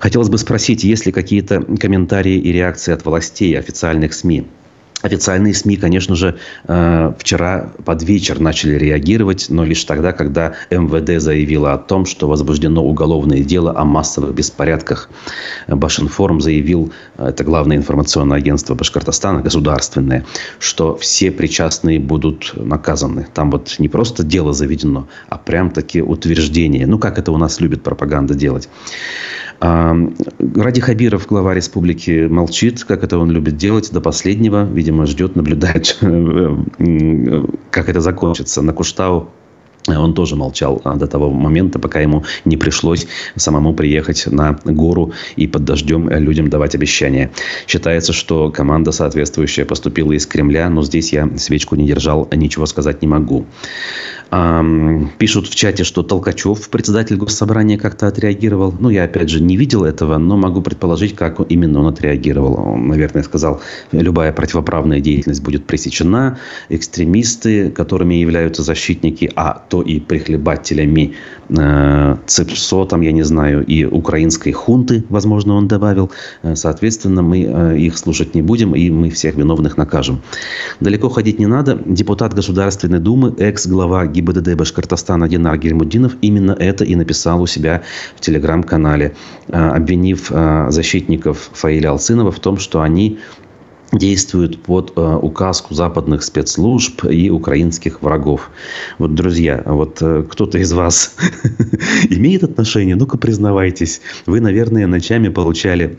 [0.00, 4.46] Хотелось бы спросить, есть ли какие-то комментарии и реакции от властей, официальных СМИ
[5.02, 11.22] Официальные СМИ, конечно же, э, вчера под вечер начали реагировать, но лишь тогда, когда МВД
[11.22, 15.08] заявило о том, что возбуждено уголовное дело о массовых беспорядках.
[15.68, 20.24] Башинформ заявил, это главное информационное агентство Башкортостана, государственное,
[20.58, 23.28] что все причастные будут наказаны.
[23.32, 26.88] Там вот не просто дело заведено, а прям таки утверждение.
[26.88, 28.68] Ну, как это у нас любит пропаганда делать.
[29.60, 34.64] Ради Хабиров, глава республики, молчит, как это он любит делать до последнего.
[34.64, 35.98] Видимо, ждет, наблюдает,
[37.70, 38.62] как это закончится.
[38.62, 39.30] На Куштау
[39.96, 45.12] он тоже молчал а, до того момента, пока ему не пришлось самому приехать на гору
[45.36, 47.30] и под дождем людям давать обещания.
[47.66, 53.02] Считается, что команда соответствующая поступила из Кремля, но здесь я свечку не держал, ничего сказать
[53.02, 53.46] не могу.
[55.18, 58.74] Пишут в чате, что Толкачев, председатель госсобрания, как-то отреагировал.
[58.78, 62.60] Ну, я, опять же, не видел этого, но могу предположить, как именно он отреагировал.
[62.60, 66.38] Он, наверное, сказал, любая противоправная деятельность будет пресечена.
[66.68, 71.14] Экстремисты, которыми являются защитники, а то и прихлебателями
[71.48, 76.10] э, ЦИПСО, там, я не знаю, и украинской хунты, возможно, он добавил.
[76.42, 80.20] Э, соответственно, мы э, их слушать не будем, и мы всех виновных накажем.
[80.80, 81.80] Далеко ходить не надо.
[81.86, 87.82] Депутат Государственной Думы, экс-глава ГИБДД Башкортостана Динар Гельмудинов именно это и написал у себя
[88.16, 89.14] в телеграм-канале,
[89.48, 93.18] а, обвинив а, защитников Фаиля Алцинова в том, что они
[93.92, 98.50] действуют под э, указку западных спецслужб и украинских врагов.
[98.98, 101.16] Вот, друзья, вот э, кто-то из вас
[102.10, 102.96] имеет отношение?
[102.96, 104.00] Ну-ка, признавайтесь.
[104.26, 105.98] Вы, наверное, ночами получали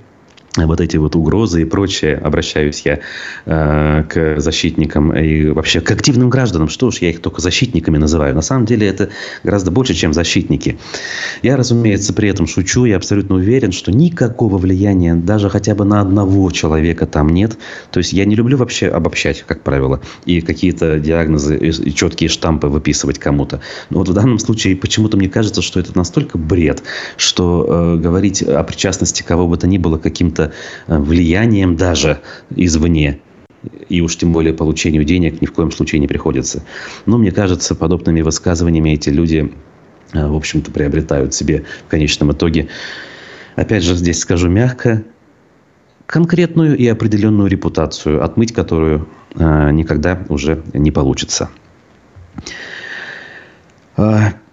[0.57, 2.99] вот эти вот угрозы и прочее, обращаюсь я
[3.45, 6.69] э, к защитникам и вообще к активным гражданам.
[6.69, 8.35] Что уж я их только защитниками называю.
[8.35, 9.09] На самом деле это
[9.43, 10.77] гораздо больше, чем защитники.
[11.43, 12.85] Я, разумеется, при этом шучу.
[12.85, 17.57] Я абсолютно уверен, что никакого влияния даже хотя бы на одного человека там нет.
[17.91, 22.67] То есть я не люблю вообще обобщать, как правило, и какие-то диагнозы и четкие штампы
[22.67, 23.61] выписывать кому-то.
[23.89, 26.83] Но вот в данном случае почему-то мне кажется, что это настолько бред,
[27.17, 32.19] что э, говорить о причастности кого бы то ни было каким-то Э, влиянием даже
[32.55, 33.19] извне.
[33.89, 36.63] И уж тем более получению денег ни в коем случае не приходится.
[37.05, 39.53] Но мне кажется, подобными высказываниями эти люди,
[40.13, 42.69] э, в общем-то, приобретают себе в конечном итоге,
[43.55, 45.03] опять же, здесь скажу мягко,
[46.05, 51.49] конкретную и определенную репутацию, отмыть которую э, никогда уже не получится.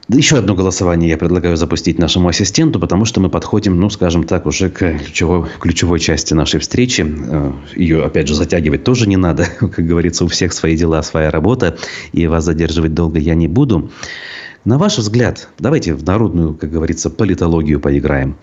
[0.08, 4.46] Еще одно голосование я предлагаю запустить нашему ассистенту, потому что мы подходим, ну, скажем так,
[4.46, 7.04] уже к ключевой, ключевой части нашей встречи.
[7.04, 9.46] Э, Ее, опять же, затягивать тоже не надо.
[9.58, 11.76] Как говорится, у всех свои дела, своя работа,
[12.12, 13.90] и вас задерживать долго я не буду.
[14.64, 18.36] На ваш взгляд, давайте в народную, как говорится, политологию поиграем.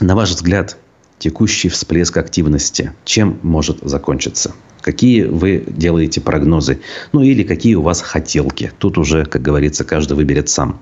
[0.00, 0.76] На ваш взгляд,
[1.18, 4.52] текущий всплеск активности чем может закончиться?
[4.80, 6.80] Какие вы делаете прогнозы?
[7.12, 8.72] Ну или какие у вас хотелки?
[8.78, 10.80] Тут уже, как говорится, каждый выберет сам.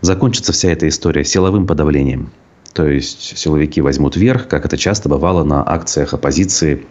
[0.00, 2.30] Закончится вся эта история силовым подавлением.
[2.72, 6.84] То есть силовики возьмут верх, как это часто бывало на акциях оппозиции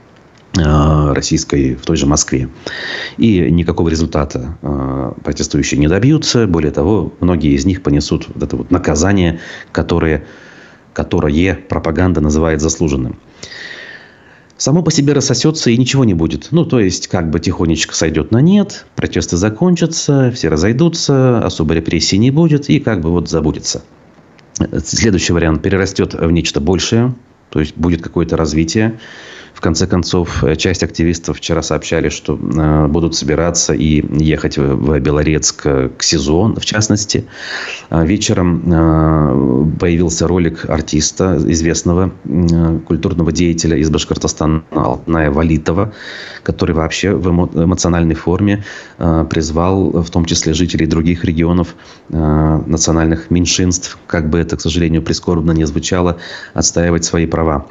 [0.57, 2.49] э, российской в той же Москве.
[3.17, 6.47] И никакого результата э, протестующие не добьются.
[6.47, 9.39] Более того, многие из них понесут вот это вот наказание,
[9.71, 10.23] которое,
[10.93, 13.17] которое пропаганда называет заслуженным
[14.61, 16.49] само по себе рассосется и ничего не будет.
[16.51, 22.17] Ну, то есть, как бы тихонечко сойдет на нет, протесты закончатся, все разойдутся, особой репрессии
[22.17, 23.81] не будет и как бы вот забудется.
[24.85, 27.15] Следующий вариант перерастет в нечто большее,
[27.49, 28.99] то есть будет какое-то развитие.
[29.61, 34.99] В конце концов, э, часть активистов вчера сообщали, что э, будут собираться и ехать в
[34.99, 37.25] Белорецк э, к СИЗО, в частности.
[37.91, 42.11] А вечером появился ролик артиста, известного
[42.87, 45.93] культурного деятеля из Башкортостана Алтная Валитова,
[46.41, 48.63] который вообще в эмоциональной форме
[48.97, 51.75] призвал в том числе жителей других регионов
[52.09, 56.17] национальных меньшинств, как бы это, к сожалению, прискорбно не звучало,
[56.55, 57.67] отстаивать свои права.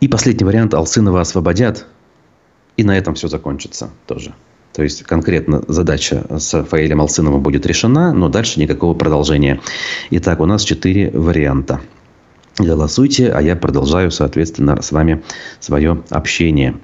[0.00, 1.86] И последний вариант– Алсынова освободят,
[2.76, 4.32] и на этом все закончится тоже.
[4.72, 9.60] То есть конкретно задача с Фаилем Алсыновым будет решена, но дальше никакого продолжения.
[10.10, 11.80] Итак, у нас четыре варианта.
[12.58, 15.22] Голосуйте, а я продолжаю, соответственно, с вами
[15.58, 16.76] свое общение.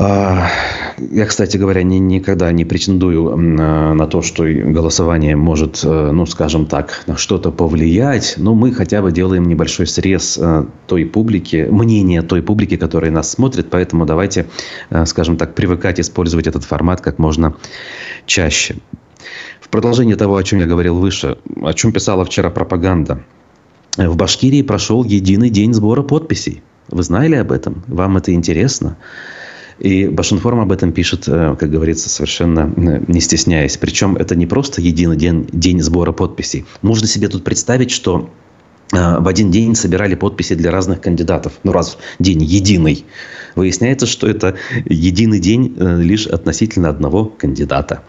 [0.00, 0.46] А,
[1.10, 6.66] я, кстати говоря, ни, никогда не претендую на то, что голосование может, э, ну, скажем
[6.66, 8.34] так, на что-то повлиять.
[8.36, 13.32] Но мы хотя бы делаем небольшой срез э, той публики, мнения той публики, которая нас
[13.32, 13.70] смотрит.
[13.70, 14.46] Поэтому давайте,
[14.90, 17.56] э, скажем так, привыкать использовать этот формат как можно
[18.24, 18.76] чаще.
[19.60, 23.24] В продолжение того, о чем я говорил выше, о чем писала вчера пропаганда.
[23.96, 26.62] В Башкирии прошел единый день сбора подписей.
[26.88, 27.82] Вы знали об этом?
[27.88, 28.96] Вам это интересно?
[29.78, 33.76] И Башинформ об этом пишет, э, как говорится, совершенно э, не стесняясь.
[33.76, 36.64] Причем это не просто единый день, день сбора подписей.
[36.82, 38.30] Можно себе тут представить, что
[38.92, 41.52] э, в один день собирали подписи для разных кандидатов.
[41.62, 43.04] Ну, раз в день единый.
[43.54, 48.02] Выясняется, что это единый день лишь относительно одного кандидата.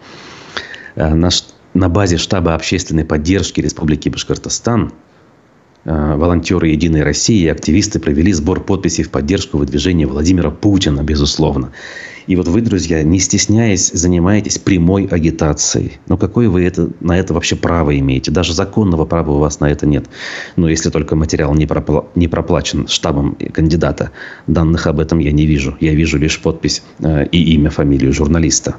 [0.96, 4.92] Наш, на базе штаба общественной поддержки Республики Башкортостан
[5.84, 11.72] волонтеры «Единой России» и активисты провели сбор подписей в поддержку выдвижения Владимира Путина, безусловно.
[12.26, 15.98] И вот вы, друзья, не стесняясь, занимаетесь прямой агитацией.
[16.06, 18.30] Но какое вы это, на это вообще право имеете?
[18.30, 20.04] Даже законного права у вас на это нет.
[20.54, 24.10] Но если только материал не, пропла- не проплачен штабом кандидата.
[24.46, 25.76] Данных об этом я не вижу.
[25.80, 28.76] Я вижу лишь подпись э, и имя, фамилию журналиста.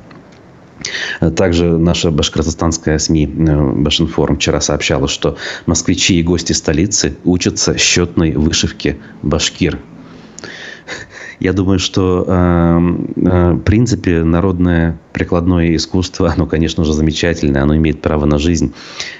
[1.35, 8.33] Также наша башкортостанская СМИ э, Башинформ вчера сообщала, что москвичи и гости столицы учатся счетной
[8.33, 9.79] вышивке башкир.
[11.39, 12.79] Я думаю, что э,
[13.15, 18.73] э, в принципе народное прикладное искусство, оно, конечно же, замечательное, оно имеет право на жизнь.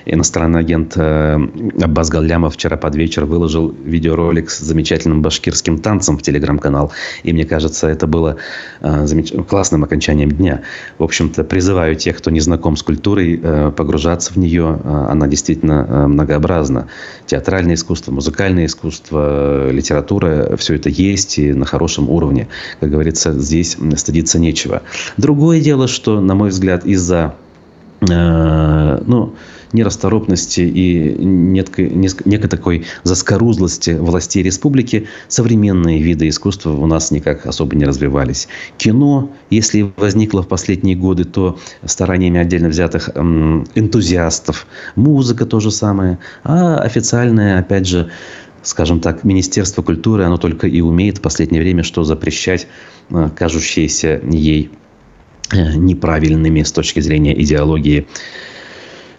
[0.05, 1.39] Иностранный агент э,
[1.81, 6.91] Аббас Галлямов вчера под вечер выложил видеоролик с замечательным башкирским танцем в телеграм-канал.
[7.23, 8.37] И мне кажется, это было
[8.81, 9.31] э, замеч...
[9.47, 10.61] классным окончанием дня.
[10.97, 14.79] В общем-то, призываю тех, кто не знаком с культурой, э, погружаться в нее.
[14.83, 16.87] Она действительно многообразна.
[17.25, 22.47] Театральное искусство, музыкальное искусство, литература, все это есть и на хорошем уровне.
[22.79, 24.81] Как говорится, здесь стыдиться нечего.
[25.17, 27.33] Другое дело, дело, что, на мой взгляд, из-за
[28.01, 29.33] э, ну,
[29.73, 37.85] нерасторопности и некой, такой заскорузлости властей республики современные виды искусства у нас никак особо не
[37.85, 38.47] развивались.
[38.77, 44.67] Кино, если возникло в последние годы, то стараниями отдельно взятых энтузиастов.
[44.95, 46.19] Музыка то же самое.
[46.43, 48.11] А официальное, опять же,
[48.61, 52.67] скажем так, Министерство культуры, оно только и умеет в последнее время, что запрещать
[53.09, 54.69] э, кажущиеся ей
[55.53, 57.99] неправильными с точки зрения идеологии.
[57.99, 58.05] Э,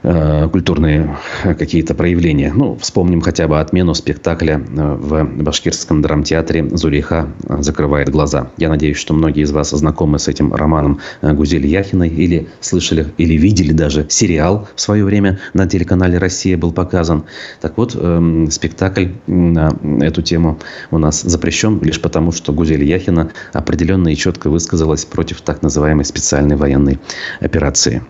[0.02, 2.52] культурные какие-то проявления.
[2.54, 8.50] Ну, вспомним хотя бы отмену спектакля э, в башкирском драмтеатре «Зулейха закрывает глаза».
[8.56, 13.06] Я надеюсь, что многие из вас знакомы с этим романом э, Гузели Яхиной или слышали,
[13.16, 17.24] или видели даже сериал в свое время на телеканале «Россия» был показан.
[17.60, 20.58] Так вот, эм, спектакль на эту тему
[20.90, 26.04] у нас запрещен лишь потому, что Гузель Яхина определенно и четко высказалась против так называемой
[26.04, 26.98] специальной военной
[27.40, 28.02] операции.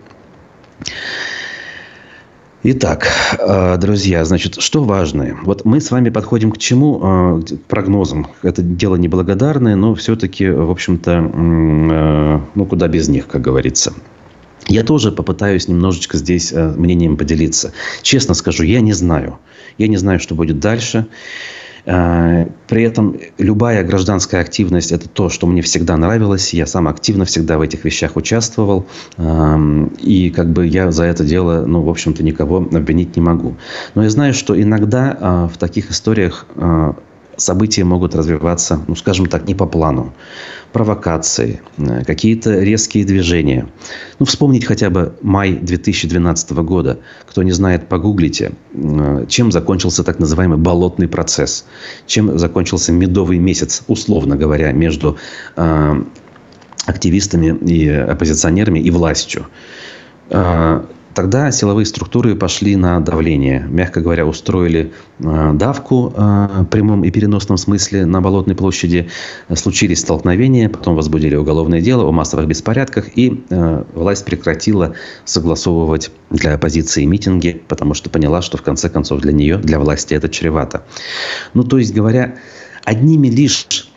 [2.64, 3.09] Итак,
[3.40, 5.37] э, друзья, значит, что важное?
[5.42, 7.01] Вот мы с вами подходим к чему?
[7.03, 8.29] Э, к прогнозам.
[8.44, 13.92] Это дело неблагодарное, но все-таки, в общем-то, э, ну, куда без них, как говорится.
[14.68, 17.72] Я тоже попытаюсь немножечко здесь мнением поделиться.
[18.03, 19.40] Честно скажу, я не знаю.
[19.77, 21.09] Я не знаю, что будет дальше.
[21.85, 26.55] Э, при этом любая гражданская активность– это то, что мне всегда нравилось.
[26.55, 28.87] Я сам активно всегда в этих вещах участвовал.
[29.18, 33.57] Эм, и как бы я за это дело, ну, в общем-то, никого обвинить не могу.
[33.95, 36.92] Но я знаю, что иногда э, в таких историях э,
[37.42, 40.12] события могут развиваться, ну, скажем так, не по плану.
[40.72, 43.68] Провокации, э, какие-то резкие движения.
[44.18, 46.98] Ну, вспомнить хотя бы май 2012 года.
[47.26, 51.66] Кто не знает, погуглите, э, чем закончился так называемый болотный процесс.
[52.07, 55.16] Чем закончился медовый месяц, условно говоря, между
[55.57, 56.02] э,
[56.87, 59.46] активистами и оппозиционерами и властью.
[61.14, 63.66] Тогда силовые структуры пошли на давление.
[63.68, 69.11] Мягко говоря, устроили э, давку э, в прямом и переносном смысле на Болотной площади.
[69.55, 73.16] Случились столкновения, потом возбудили уголовное дело о массовых беспорядках.
[73.16, 74.94] И э, власть прекратила
[75.25, 80.14] согласовывать для оппозиции митинги, потому что поняла, что в конце концов для нее, для власти
[80.14, 80.85] это чревато.
[81.53, 82.37] Ну, то есть говоря,
[82.85, 83.91] одними лишь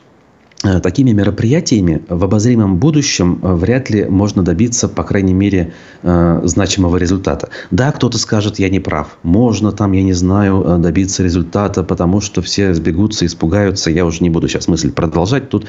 [0.82, 5.74] такими мероприятиями в обозримом будущем э, вряд ли можно добиться, по крайней мере,
[6.04, 7.50] э, значимого результата.
[7.72, 9.18] Да, кто-то скажет, я не прав.
[9.24, 13.92] Можно там, я не знаю, добиться результата, потому что все сбегутся, испугаются.
[13.92, 15.50] Я уже не буду сейчас мысль продолжать.
[15.50, 15.68] Тут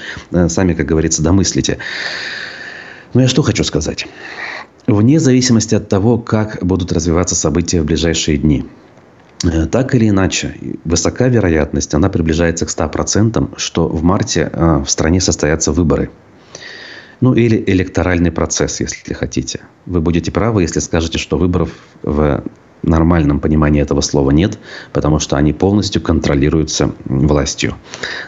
[0.49, 1.79] сами, как говорится, домыслите.
[3.15, 4.07] Но я что хочу сказать.
[4.87, 8.86] Вне зависимости от того, как будут развиваться события в ближайшие дни– Э,
[9.71, 15.21] так или иначе, высока вероятность, она приближается к 100%, что в марте э, в стране
[15.21, 16.11] состоятся выборы.
[17.21, 19.61] Ну или электоральный процесс, если хотите.
[19.87, 21.71] Вы будете правы, если скажете, что выборов
[22.03, 22.45] в
[22.83, 24.59] нормальном понимании этого слова нет,
[24.93, 27.75] потому что они полностью контролируются властью.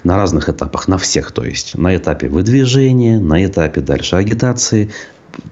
[0.05, 1.77] На разных этапах, на всех то есть.
[1.77, 4.91] На этапе выдвижения, на этапе дальше агитации,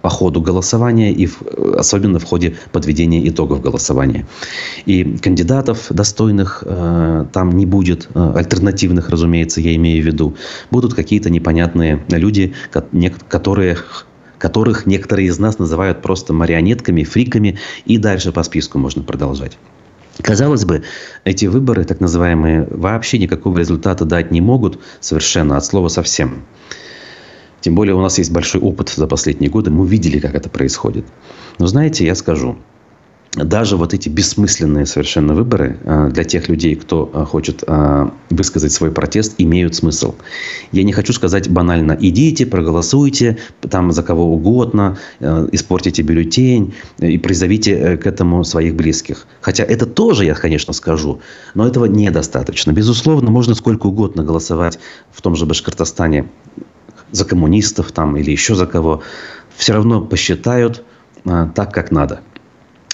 [0.03, 1.43] по ходу голосования и в,
[1.77, 4.27] особенно в ходе подведения итогов голосования.
[4.85, 10.37] И кандидатов достойных э, там не будет, э, альтернативных, разумеется, я имею в виду.
[10.71, 12.55] Будут какие-то непонятные люди,
[13.29, 13.79] которые
[14.39, 19.57] которых некоторые из нас называют просто марионетками, фриками, и дальше по списку можно продолжать.
[20.23, 20.83] Казалось бы,
[21.25, 26.45] эти выборы, так называемые, вообще никакого результата дать не могут совершенно, от слова совсем.
[27.61, 31.07] Тем более у нас есть большой опыт за последние годы, мы видели, как это происходит.
[31.59, 32.57] Но знаете, я скажу,
[33.45, 38.73] даже вот эти бессмысленные совершенно выборы э, для тех людей, кто э, хочет э, высказать
[38.73, 40.15] свой протест, имеют смысл.
[40.73, 47.97] Я не хочу сказать банально, идите, проголосуйте там за кого угодно, испортите бюллетень и призовите
[47.99, 49.27] к этому своих близких.
[49.41, 51.21] Хотя это тоже я, конечно, скажу,
[51.55, 52.73] но этого недостаточно.
[52.73, 54.79] Безусловно, можно сколько угодно голосовать
[55.13, 56.27] в том же Башкортостане
[57.11, 59.03] за коммунистов там или еще за кого.
[59.57, 60.85] Все равно посчитают
[61.25, 62.21] так, как надо.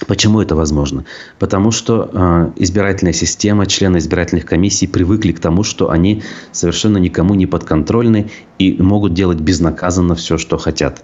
[0.07, 1.05] Почему это возможно?
[1.39, 7.35] Потому что э, избирательная система, члены избирательных комиссий привыкли к тому, что они совершенно никому
[7.35, 11.03] не подконтрольны и могут делать безнаказанно все, что хотят.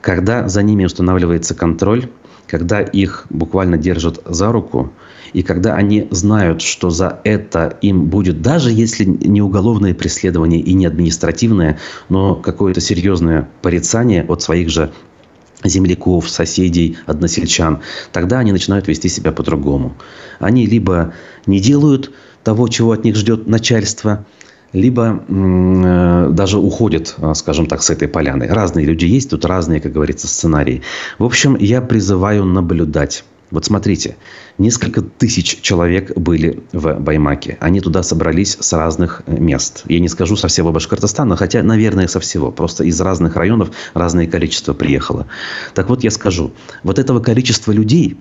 [0.00, 2.08] Когда за ними устанавливается контроль,
[2.46, 4.92] когда их буквально держат за руку,
[5.32, 10.72] и когда они знают, что за это им будет, даже если не уголовное преследование и
[10.72, 11.78] не административное,
[12.08, 14.92] но какое-то серьезное порицание от своих же
[15.64, 17.80] земляков, соседей, односельчан,
[18.12, 19.96] тогда они начинают вести себя по-другому.
[20.38, 21.12] Они либо
[21.46, 22.12] не делают
[22.44, 24.24] того, чего от них ждет начальство,
[24.76, 28.46] либо э, даже уходят, э, скажем так, с этой поляны.
[28.46, 30.82] Разные люди есть, тут разные, как говорится, сценарии.
[31.18, 33.24] В общем, я призываю наблюдать.
[33.52, 34.16] Вот смотрите,
[34.58, 37.56] несколько тысяч человек были в Баймаке.
[37.60, 39.84] Они туда собрались с разных мест.
[39.86, 42.50] Я не скажу со всего Башкортостана, хотя, наверное, со всего.
[42.50, 45.26] Просто из разных районов разное количество приехало.
[45.74, 46.52] Так вот, я скажу,
[46.82, 48.18] вот этого количества людей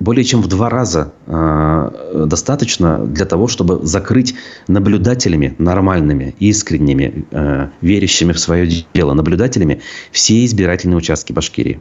[0.00, 4.34] более чем в два раза э, достаточно для того, чтобы закрыть
[4.68, 9.80] наблюдателями нормальными, искренними, э, верящими в свое дело наблюдателями
[10.10, 11.80] все избирательные участки Башкирии.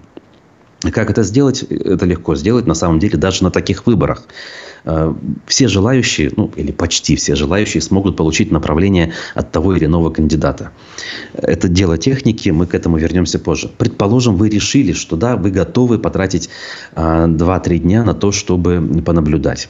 [0.81, 1.63] Как это сделать?
[1.63, 4.23] Это легко сделать на самом деле даже на таких выборах.
[4.85, 5.13] Э,
[5.47, 10.71] все желающие, ну или почти все желающие смогут получить направление от того или иного кандидата.
[11.33, 13.69] Это дело техники, мы к этому вернемся позже.
[13.77, 16.49] Предположим, вы решили, что да, вы готовы потратить
[16.95, 19.69] 2-3 э, дня на то, чтобы понаблюдать.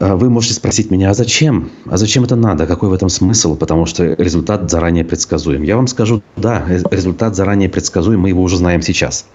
[0.00, 1.70] Э, вы можете спросить меня, а зачем?
[1.84, 2.66] А зачем это надо?
[2.66, 3.54] Какой в этом смысл?
[3.54, 5.62] Потому что результат заранее предсказуем.
[5.62, 9.26] Я вам скажу, да, результат заранее предсказуем, мы его уже знаем сейчас.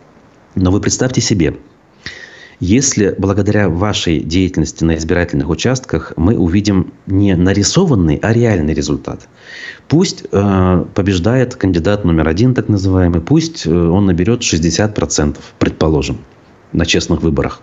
[0.56, 1.58] Но вы представьте себе,
[2.60, 9.28] если благодаря вашей деятельности на избирательных участках мы увидим не нарисованный, а реальный результат.
[9.88, 16.20] Пусть э, побеждает кандидат номер один, так называемый, пусть э, он наберет 60%, предположим,
[16.72, 17.62] на честных выборах.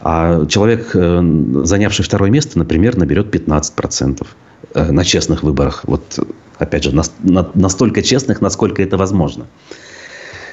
[0.00, 1.20] А человек, э,
[1.64, 4.26] занявший второе место, например, наберет 15%
[4.74, 5.82] э, на честных выборах.
[5.86, 6.18] Вот,
[6.58, 9.46] опять же, на, на, настолько честных, насколько это возможно.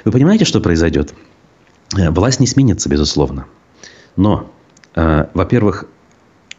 [0.03, 1.13] Вы понимаете, что произойдет?
[1.97, 3.45] Э, власть не сменится, безусловно.
[4.15, 4.51] Но,
[4.95, 5.85] э, во-первых,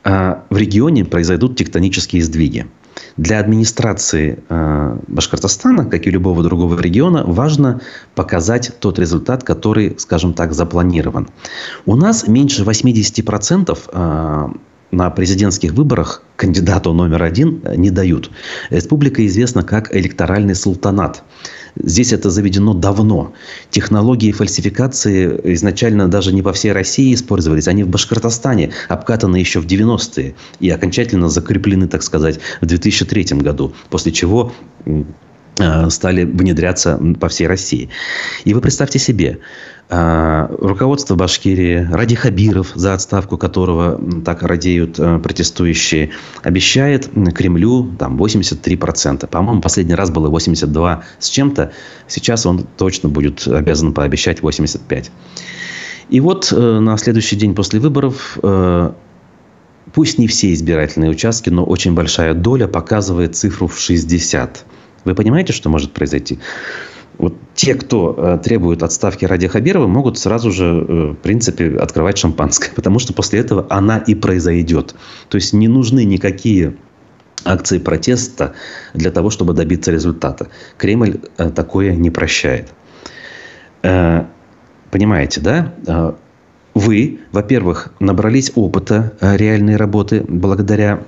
[0.05, 2.67] э, в регионе произойдут тектонические сдвиги.
[3.17, 4.39] Для администрации
[5.09, 7.81] Башкортостана, как и любого другого региона, важно
[8.15, 11.29] показать тот результат, который, скажем так, запланирован.
[11.87, 14.49] У нас меньше 80% э,
[14.93, 18.31] на президентских выборах кандидату номер один не дают.
[18.71, 21.23] Республика известна как электоральный султанат.
[21.77, 23.33] Здесь это заведено давно.
[23.71, 27.69] Технологии фальсификации изначально даже не во всей России использовались.
[27.69, 33.73] Они в Башкортостане обкатаны еще в 90-е и окончательно закреплены, так сказать, в 2003 году.
[33.91, 34.53] После чего
[35.89, 37.91] стали внедряться по всей России.
[38.45, 39.39] И вы представьте себе,
[39.95, 48.17] а, руководство Башкирии, Ради Хабиров, за отставку которого так радеют э, протестующие, обещает Кремлю там,
[48.17, 49.27] 83%.
[49.27, 51.73] По-моему, последний раз было 82 с чем-то.
[52.09, 55.11] Сейчас он точно будет обязан пообещать 85%.
[56.09, 58.93] И вот э, на следующий день после выборов э,
[59.93, 64.65] пусть не все избирательные участки, но очень большая доля показывает цифру в 60.
[65.05, 66.39] Вы понимаете, что может произойти?
[67.19, 72.19] Вот те, кто э, требует отставки Ради Хабирова, могут сразу же, э, в принципе, открывать
[72.19, 74.95] шампанское, потому что после этого она и произойдет.
[75.29, 76.77] То есть не нужны никакие
[77.45, 78.55] акции протеста
[78.95, 80.49] для того, чтобы добиться результата.
[80.79, 82.73] Кремль э, такое не прощает.
[84.93, 86.15] Понимаете, да?
[86.73, 91.03] Вы, во-первых, набрались опыта реальной работы благодаря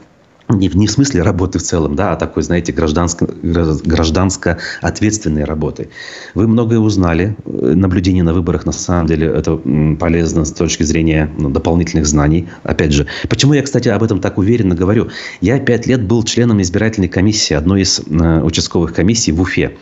[0.48, 5.88] не, не в смысле работы в целом, да, а такой, знаете, гражданско, гражданско ответственной работы.
[6.34, 7.36] Вы многое узнали.
[7.44, 9.56] Наблюдение на выборах, на самом деле, это
[9.98, 12.48] полезно с точки зрения ну, дополнительных знаний.
[12.62, 15.08] Опять же, почему я, кстати, об этом так уверенно говорю?
[15.40, 19.76] Я пять лет был членом избирательной комиссии, одной из э, участковых комиссий в Уфе.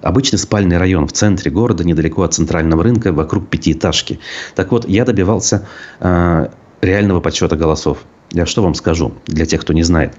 [0.00, 4.18] Обычный спальный район в центре города, недалеко от центрального рынка, вокруг пятиэтажки.
[4.54, 5.68] Так вот, я добивался
[6.00, 6.48] э,
[6.80, 7.98] реального подсчета голосов.
[8.32, 10.14] Я что вам скажу, для тех, кто не знает.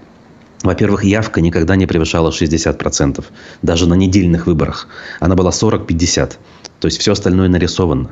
[0.63, 3.23] Во-первых, явка никогда не превышала 60%.
[3.61, 4.87] Даже на недельных выборах.
[5.19, 6.33] Она была 40-50.
[6.79, 8.11] То есть, все остальное нарисовано.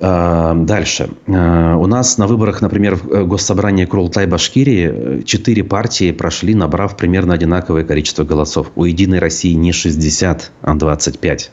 [0.00, 1.10] А, дальше.
[1.26, 7.34] А, у нас на выборах, например, в э, Госсобрании Курултай-Башкирии четыре партии прошли, набрав примерно
[7.34, 8.70] одинаковое количество голосов.
[8.76, 11.50] У «Единой России» не 60, а 25.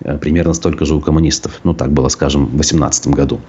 [0.00, 1.60] Э, примерно столько же у коммунистов.
[1.64, 3.40] Ну, так было, скажем, в 2018 году.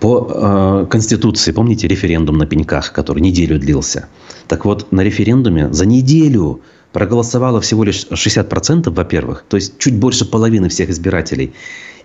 [0.00, 4.08] По э, Конституции, помните референдум на пеньках, который неделю длился?
[4.48, 6.60] Так вот, на референдуме за неделю
[6.92, 11.52] проголосовало всего лишь 60%, во-первых, то есть чуть больше половины всех избирателей.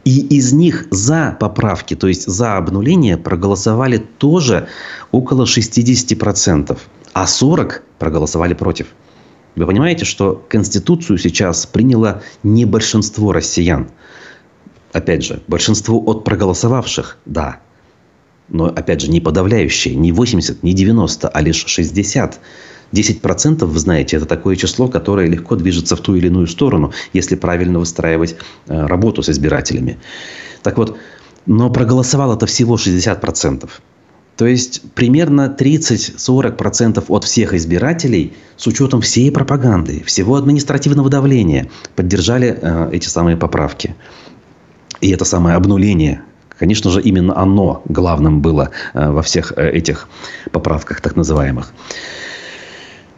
[0.06, 4.68] И из них за поправки, то есть за обнуление, проголосовали тоже
[5.12, 6.78] около 60%,
[7.14, 8.88] а 40% проголосовали против.
[9.56, 13.90] Вы понимаете, что Конституцию сейчас приняло не большинство россиян.
[14.94, 17.60] Опять же, большинство от проголосовавших, да,
[18.50, 22.40] но, опять же, не подавляющее, не 80, не 90, а лишь 60.
[22.92, 27.36] 10%, вы знаете, это такое число, которое легко движется в ту или иную сторону, если
[27.36, 28.36] правильно выстраивать
[28.68, 30.00] э, работу с избирателями.
[30.64, 30.98] Так вот,
[31.46, 33.70] но проголосовало это всего 60%.
[34.38, 42.58] То есть примерно 30-40% от всех избирателей с учетом всей пропаганды, всего административного давления поддержали
[42.60, 43.96] э, эти самые поправки.
[45.02, 46.24] И это самое обнуление
[46.60, 50.10] Конечно же, именно оно главным было э, во всех э, этих
[50.52, 51.72] поправках так называемых.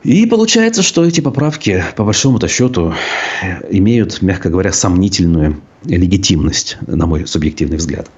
[0.03, 2.93] И получается, что эти поправки, по большому-то счету,
[3.69, 8.09] имеют, мягко говоря, сомнительную легитимность, на мой субъективный взгляд.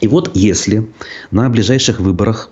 [0.00, 0.88] И вот если
[1.32, 2.50] на ближайших выборах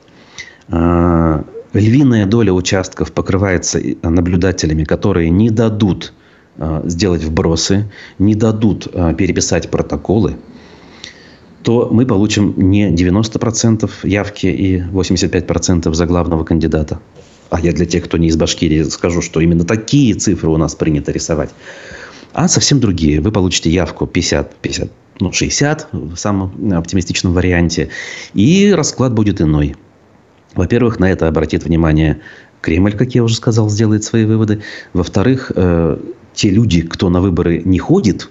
[0.68, 1.42] э,
[1.72, 6.12] львиная доля участков покрывается наблюдателями, которые не дадут
[6.56, 7.88] э, сделать вбросы,
[8.18, 10.36] не дадут переписать протоколы,
[11.62, 17.00] то мы получим не 90% явки и 85% за главного кандидата.
[17.50, 20.74] А я для тех, кто не из Башкирии, скажу, что именно такие цифры у нас
[20.74, 21.50] принято рисовать.
[22.32, 23.20] А совсем другие.
[23.20, 27.88] Вы получите явку 50, 50, ну, 60 в самом оптимистичном варианте.
[28.34, 29.74] И расклад будет иной.
[30.54, 32.20] Во-первых, на это обратит внимание
[32.60, 34.62] Кремль, как я уже сказал, сделает свои выводы.
[34.92, 35.98] Во-вторых, э,
[36.34, 38.28] те люди, кто на выборы не ходит,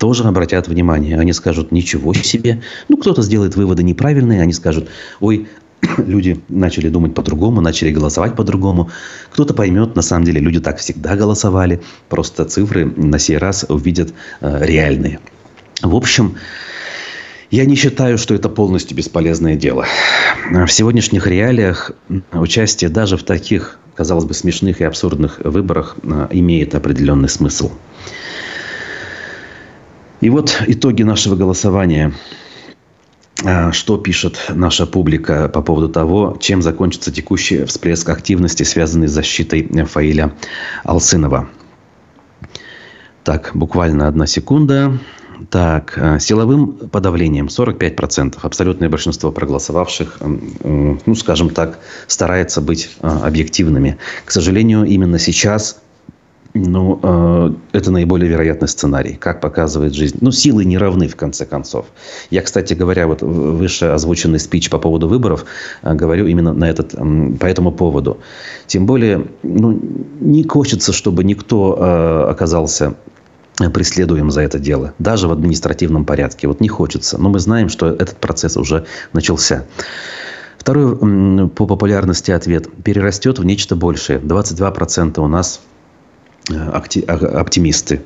[0.00, 1.20] тоже обратят внимание.
[1.20, 2.62] Они скажут, ничего себе.
[2.88, 4.40] Ну, кто-то сделает выводы неправильные.
[4.40, 4.88] Они скажут,
[5.20, 5.46] ой,
[5.98, 8.90] люди начали думать по-другому, начали голосовать по-другому.
[9.30, 11.82] Кто-то поймет, на самом деле люди так всегда голосовали.
[12.08, 15.20] Просто цифры на сей раз увидят э, реальные.
[15.82, 16.36] В общем,
[17.50, 19.84] я не считаю, что это полностью бесполезное дело.
[20.50, 21.92] В сегодняшних реалиях
[22.32, 27.70] участие даже в таких, казалось бы, смешных и абсурдных выборах э, имеет определенный смысл.
[30.20, 32.12] И вот итоги нашего голосования.
[33.42, 39.12] А, что пишет наша публика по поводу того, чем закончится текущий всплеск активности, связанный с
[39.12, 40.32] защитой Фаиля
[40.84, 41.48] Алсынова.
[43.24, 44.98] Так, буквально одна секунда.
[45.48, 48.38] Так, а, силовым подавлением 45%.
[48.42, 53.96] Абсолютное большинство проголосовавших, ну, скажем так, старается быть а, объективными.
[54.26, 55.80] К сожалению, именно сейчас
[56.54, 60.18] ну, э, это наиболее вероятный сценарий, как показывает жизнь.
[60.20, 61.86] Ну, силы не равны, в конце концов.
[62.30, 65.44] Я, кстати говоря, вот выше озвученный спич по поводу выборов
[65.82, 68.18] э, говорю именно на этот, э, по этому поводу.
[68.66, 69.80] Тем более, ну,
[70.20, 72.94] не хочется, чтобы никто э, оказался
[73.74, 76.48] преследуем за это дело, даже в административном порядке.
[76.48, 77.18] Вот не хочется.
[77.18, 79.66] Но мы знаем, что этот процесс уже начался.
[80.56, 84.18] Второй по популярности ответ перерастет в нечто большее.
[84.18, 85.60] 22% у нас
[86.50, 88.02] оптимисты.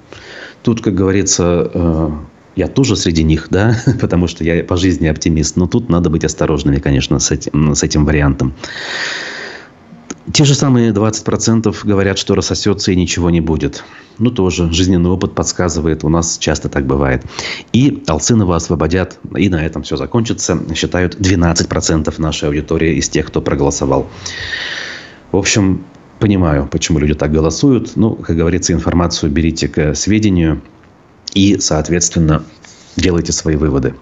[0.63, 2.11] Тут, как говорится, э,
[2.57, 5.57] я тоже среди них, да, потому что я по жизни оптимист.
[5.57, 8.55] Но тут надо быть осторожными, конечно, с этим, с этим вариантом.
[10.33, 13.85] Те же самые 20% говорят, что рассосется и ничего не будет.
[14.19, 16.03] Ну, тоже жизненный опыт подсказывает.
[16.03, 17.25] У нас часто так бывает.
[17.75, 19.19] И Алцинова освободят.
[19.37, 20.59] И на этом все закончится.
[20.75, 24.09] Считают 12% нашей аудитории из тех, кто проголосовал.
[25.31, 25.85] В общем,
[26.19, 27.93] понимаю, почему люди так голосуют.
[27.97, 30.63] Ну, как говорится, информацию берите к сведению
[31.35, 32.45] и, соответственно,
[32.97, 33.95] делайте свои выводы.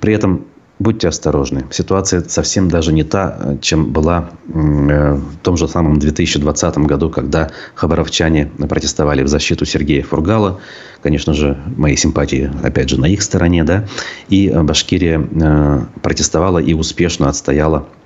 [0.00, 0.46] При этом
[0.78, 1.64] будьте осторожны.
[1.70, 8.46] Ситуация совсем даже не та, чем была в том же самом 2020 году, когда хабаровчане
[8.46, 10.60] протестовали в защиту Сергея Фургала.
[11.02, 13.86] Конечно же, мои симпатии, опять же, на их стороне, да.
[14.28, 17.86] И Башкирия протестовала и успешно отстояла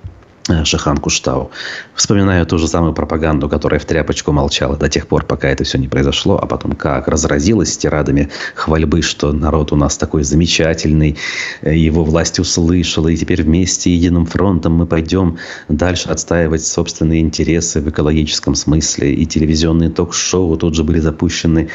[0.65, 1.51] Шахан Куштау.
[1.95, 5.77] Вспоминаю ту же самую пропаганду, которая в тряпочку молчала до тех пор, пока это все
[5.77, 11.17] не произошло, а потом как разразилась тирадами хвальбы, что народ у нас такой замечательный,
[11.61, 15.37] э, его власть услышала, и теперь вместе единым фронтом мы пойдем
[15.69, 19.13] дальше отстаивать собственные интересы в экологическом смысле.
[19.13, 21.69] И телевизионные ток-шоу тут же были запущены,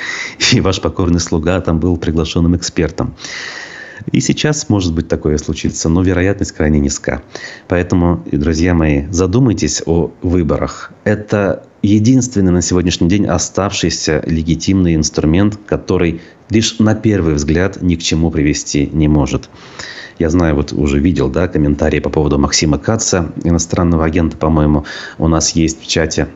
[0.52, 3.14] и ваш покорный слуга там был приглашенным экспертом.
[4.12, 7.22] И сейчас может быть такое случиться, но вероятность крайне низка.
[7.68, 10.92] Поэтому, друзья мои, задумайтесь о выборах.
[11.04, 18.02] Это единственный на сегодняшний день оставшийся легитимный инструмент, который лишь на первый взгляд ни к
[18.02, 19.48] чему привести не может.
[20.18, 24.86] Я знаю, вот уже видел да, комментарии по поводу Максима Каца, иностранного агента, по-моему,
[25.18, 26.28] у нас есть в чате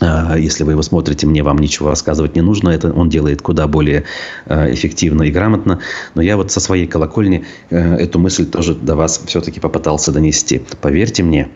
[0.00, 2.70] если вы его смотрите, мне вам ничего рассказывать не нужно.
[2.70, 4.04] Это он делает куда более
[4.46, 5.80] а, эффективно и грамотно.
[6.14, 10.62] Но я вот со своей колокольни э, эту мысль тоже до вас все-таки попытался донести.
[10.80, 11.48] Поверьте мне,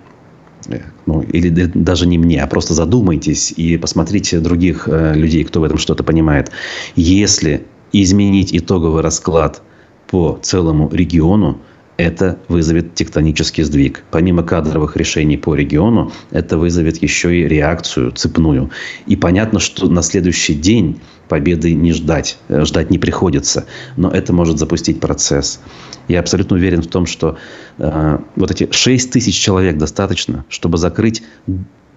[0.67, 5.61] э, ну, или даже не мне, а просто задумайтесь и посмотрите других э, людей, кто
[5.61, 6.51] в этом что-то понимает.
[6.97, 9.63] Если изменить итоговый расклад
[10.09, 11.61] по целому региону,
[11.97, 14.05] это вызовет тектонический сдвиг.
[14.11, 18.71] Помимо кадровых решений по региону, это вызовет еще и реакцию цепную.
[19.07, 23.67] И понятно, что на следующий день победы не ждать, э, ждать не приходится,
[23.97, 25.61] но это может запустить процесс.
[26.09, 27.39] Я абсолютно уверен в том, что
[27.79, 31.23] э, вот эти 6 тысяч человек достаточно, чтобы закрыть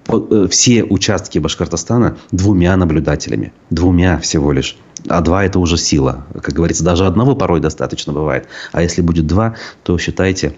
[0.08, 3.54] Э, все участки Башкортостана двумя наблюдателями.
[3.70, 4.78] Двумя всего лишь.
[5.08, 6.26] А два– это уже сила.
[6.34, 8.47] Как говорится, даже одного порой достаточно бывает.
[8.72, 10.56] А если будет два, то считайте,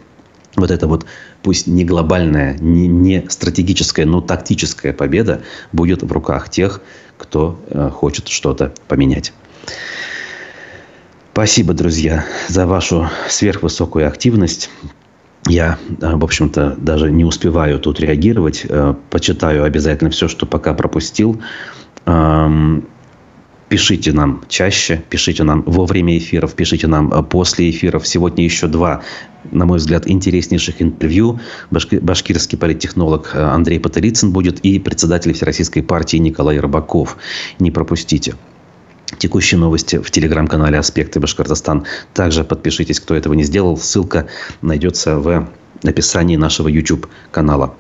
[0.56, 1.06] вот эта вот,
[1.44, 5.42] пусть не глобальная, не, не стратегическая, но тактическая победа
[5.72, 6.82] будет в руках тех,
[7.18, 9.34] кто э, хочет что-то поменять.
[11.34, 14.72] Спасибо, друзья, за вашу сверхвысокую активность.
[15.48, 18.66] Я, э, в общем-то, даже не успеваю тут реагировать.
[18.68, 21.42] Э, почитаю обязательно все, что пока пропустил.
[23.70, 28.08] Пишите нам чаще, пишите нам во время эфиров, пишите нам э, после эфиров.
[28.08, 29.02] Сегодня еще два,
[29.52, 31.40] на мой взгляд, интереснейших интервью.
[31.70, 37.18] Башкирский политтехнолог Андрей Патерицын будет и председатель Всероссийской партии Николай Рыбаков.
[37.60, 38.36] Не пропустите.
[39.18, 41.86] Текущие новости в телеграм-канале «Аспекты Башкортостан».
[42.14, 43.78] Также подпишитесь, кто этого не сделал.
[43.78, 44.28] Ссылка
[44.62, 45.50] найдется в
[45.84, 47.76] описании нашего YouTube-канала.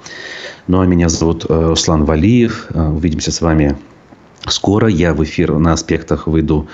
[0.67, 2.67] Ну, а меня зовут э, Руслан Валиев.
[2.69, 3.77] Э, увидимся с вами
[4.47, 4.87] скоро.
[4.87, 6.67] Я в эфир на «Аспектах» выйду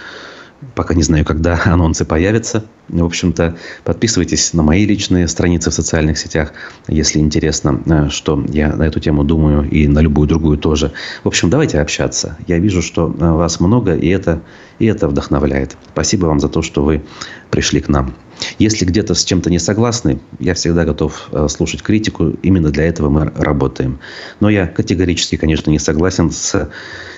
[0.76, 2.66] Пока не знаю, когда анонсы появятся.
[2.90, 6.52] В общем-то, подписывайтесь на мои личные страницы в социальных сетях,
[6.88, 10.92] если интересно, э, что я на эту тему думаю, и на любую другую тоже.
[11.24, 12.38] В общем, давайте общаться.
[12.48, 14.42] Я вижу, что э, вас много, и это,
[14.80, 15.78] и это вдохновляет.
[15.94, 17.04] Спасибо вам за то, что вы
[17.50, 18.14] пришли к нам.
[18.60, 22.32] Если где-то с чем-то не согласны, я всегда готов э, слушать критику.
[22.44, 24.00] Именно для этого мы работаем.
[24.40, 26.70] Но я категорически, конечно, не согласен с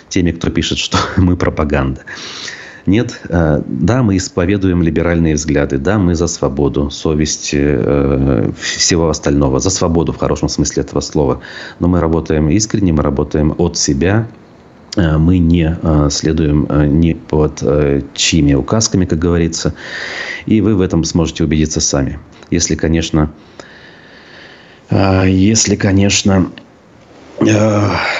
[0.10, 2.02] теми, кто пишет, что мы пропаганда.
[2.86, 9.60] Нет, э, да, мы исповедуем либеральные взгляды, да, мы за свободу, совесть э, всего остального,
[9.60, 11.42] за свободу в хорошем смысле этого слова.
[11.80, 14.28] Но мы работаем искренне, мы работаем от себя,
[14.98, 15.78] э, мы не
[16.12, 16.68] следуем
[17.00, 17.64] ни под
[18.14, 19.74] чьими указками, как говорится.
[20.46, 22.20] И вы в этом сможете убедиться сами.
[22.52, 23.32] Если, конечно,
[24.92, 26.65] если, конечно, Э,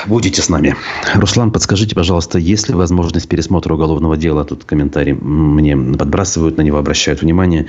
[0.08, 0.76] будете с нами.
[1.16, 4.46] Руслан, подскажите, пожалуйста, есть ли возможность пересмотра уголовного дела?
[4.46, 7.68] Тут комментарий мне подбрасывают, на него обращают внимание.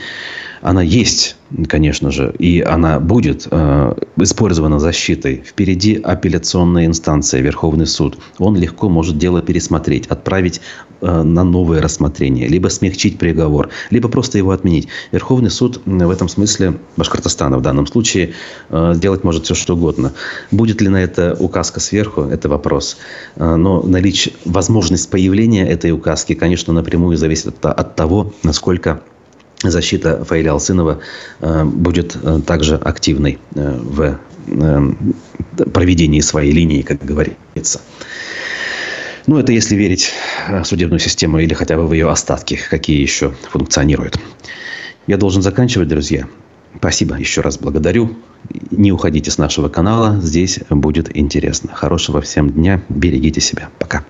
[0.62, 1.36] Она есть
[1.68, 5.42] конечно же, и она будет э, использована защитой.
[5.46, 8.18] Впереди апелляционная инстанция, Верховный суд.
[8.38, 10.61] Он легко может дело пересмотреть, отправить
[11.00, 14.88] э, на новое рассмотрение, либо смягчить приговор, либо просто его отменить.
[15.12, 18.34] Верховный суд в этом смысле, Башкортостана в данном случае,
[18.70, 20.12] э, сделать может все, что угодно.
[20.50, 22.96] Будет ли на это указка сверху, это вопрос.
[23.36, 29.00] Э, но наличие, возможность появления этой указки, конечно, напрямую зависит от, от того, насколько
[29.71, 31.01] защита Фаиля Алсынова
[31.41, 34.19] э, будет э, также активной э, в
[35.73, 37.81] проведении своей линии, как говорится.
[39.27, 40.12] Ну, это если верить
[40.64, 44.21] судебную систему или хотя бы в ее остатки, какие еще функционируют.
[45.09, 46.29] Я должен заканчивать, друзья.
[46.79, 48.17] Спасибо, еще раз благодарю.
[48.71, 51.71] Не уходите с нашего канала, здесь будет интересно.
[51.75, 53.71] Хорошего всем дня, берегите себя.
[53.79, 54.05] Пока.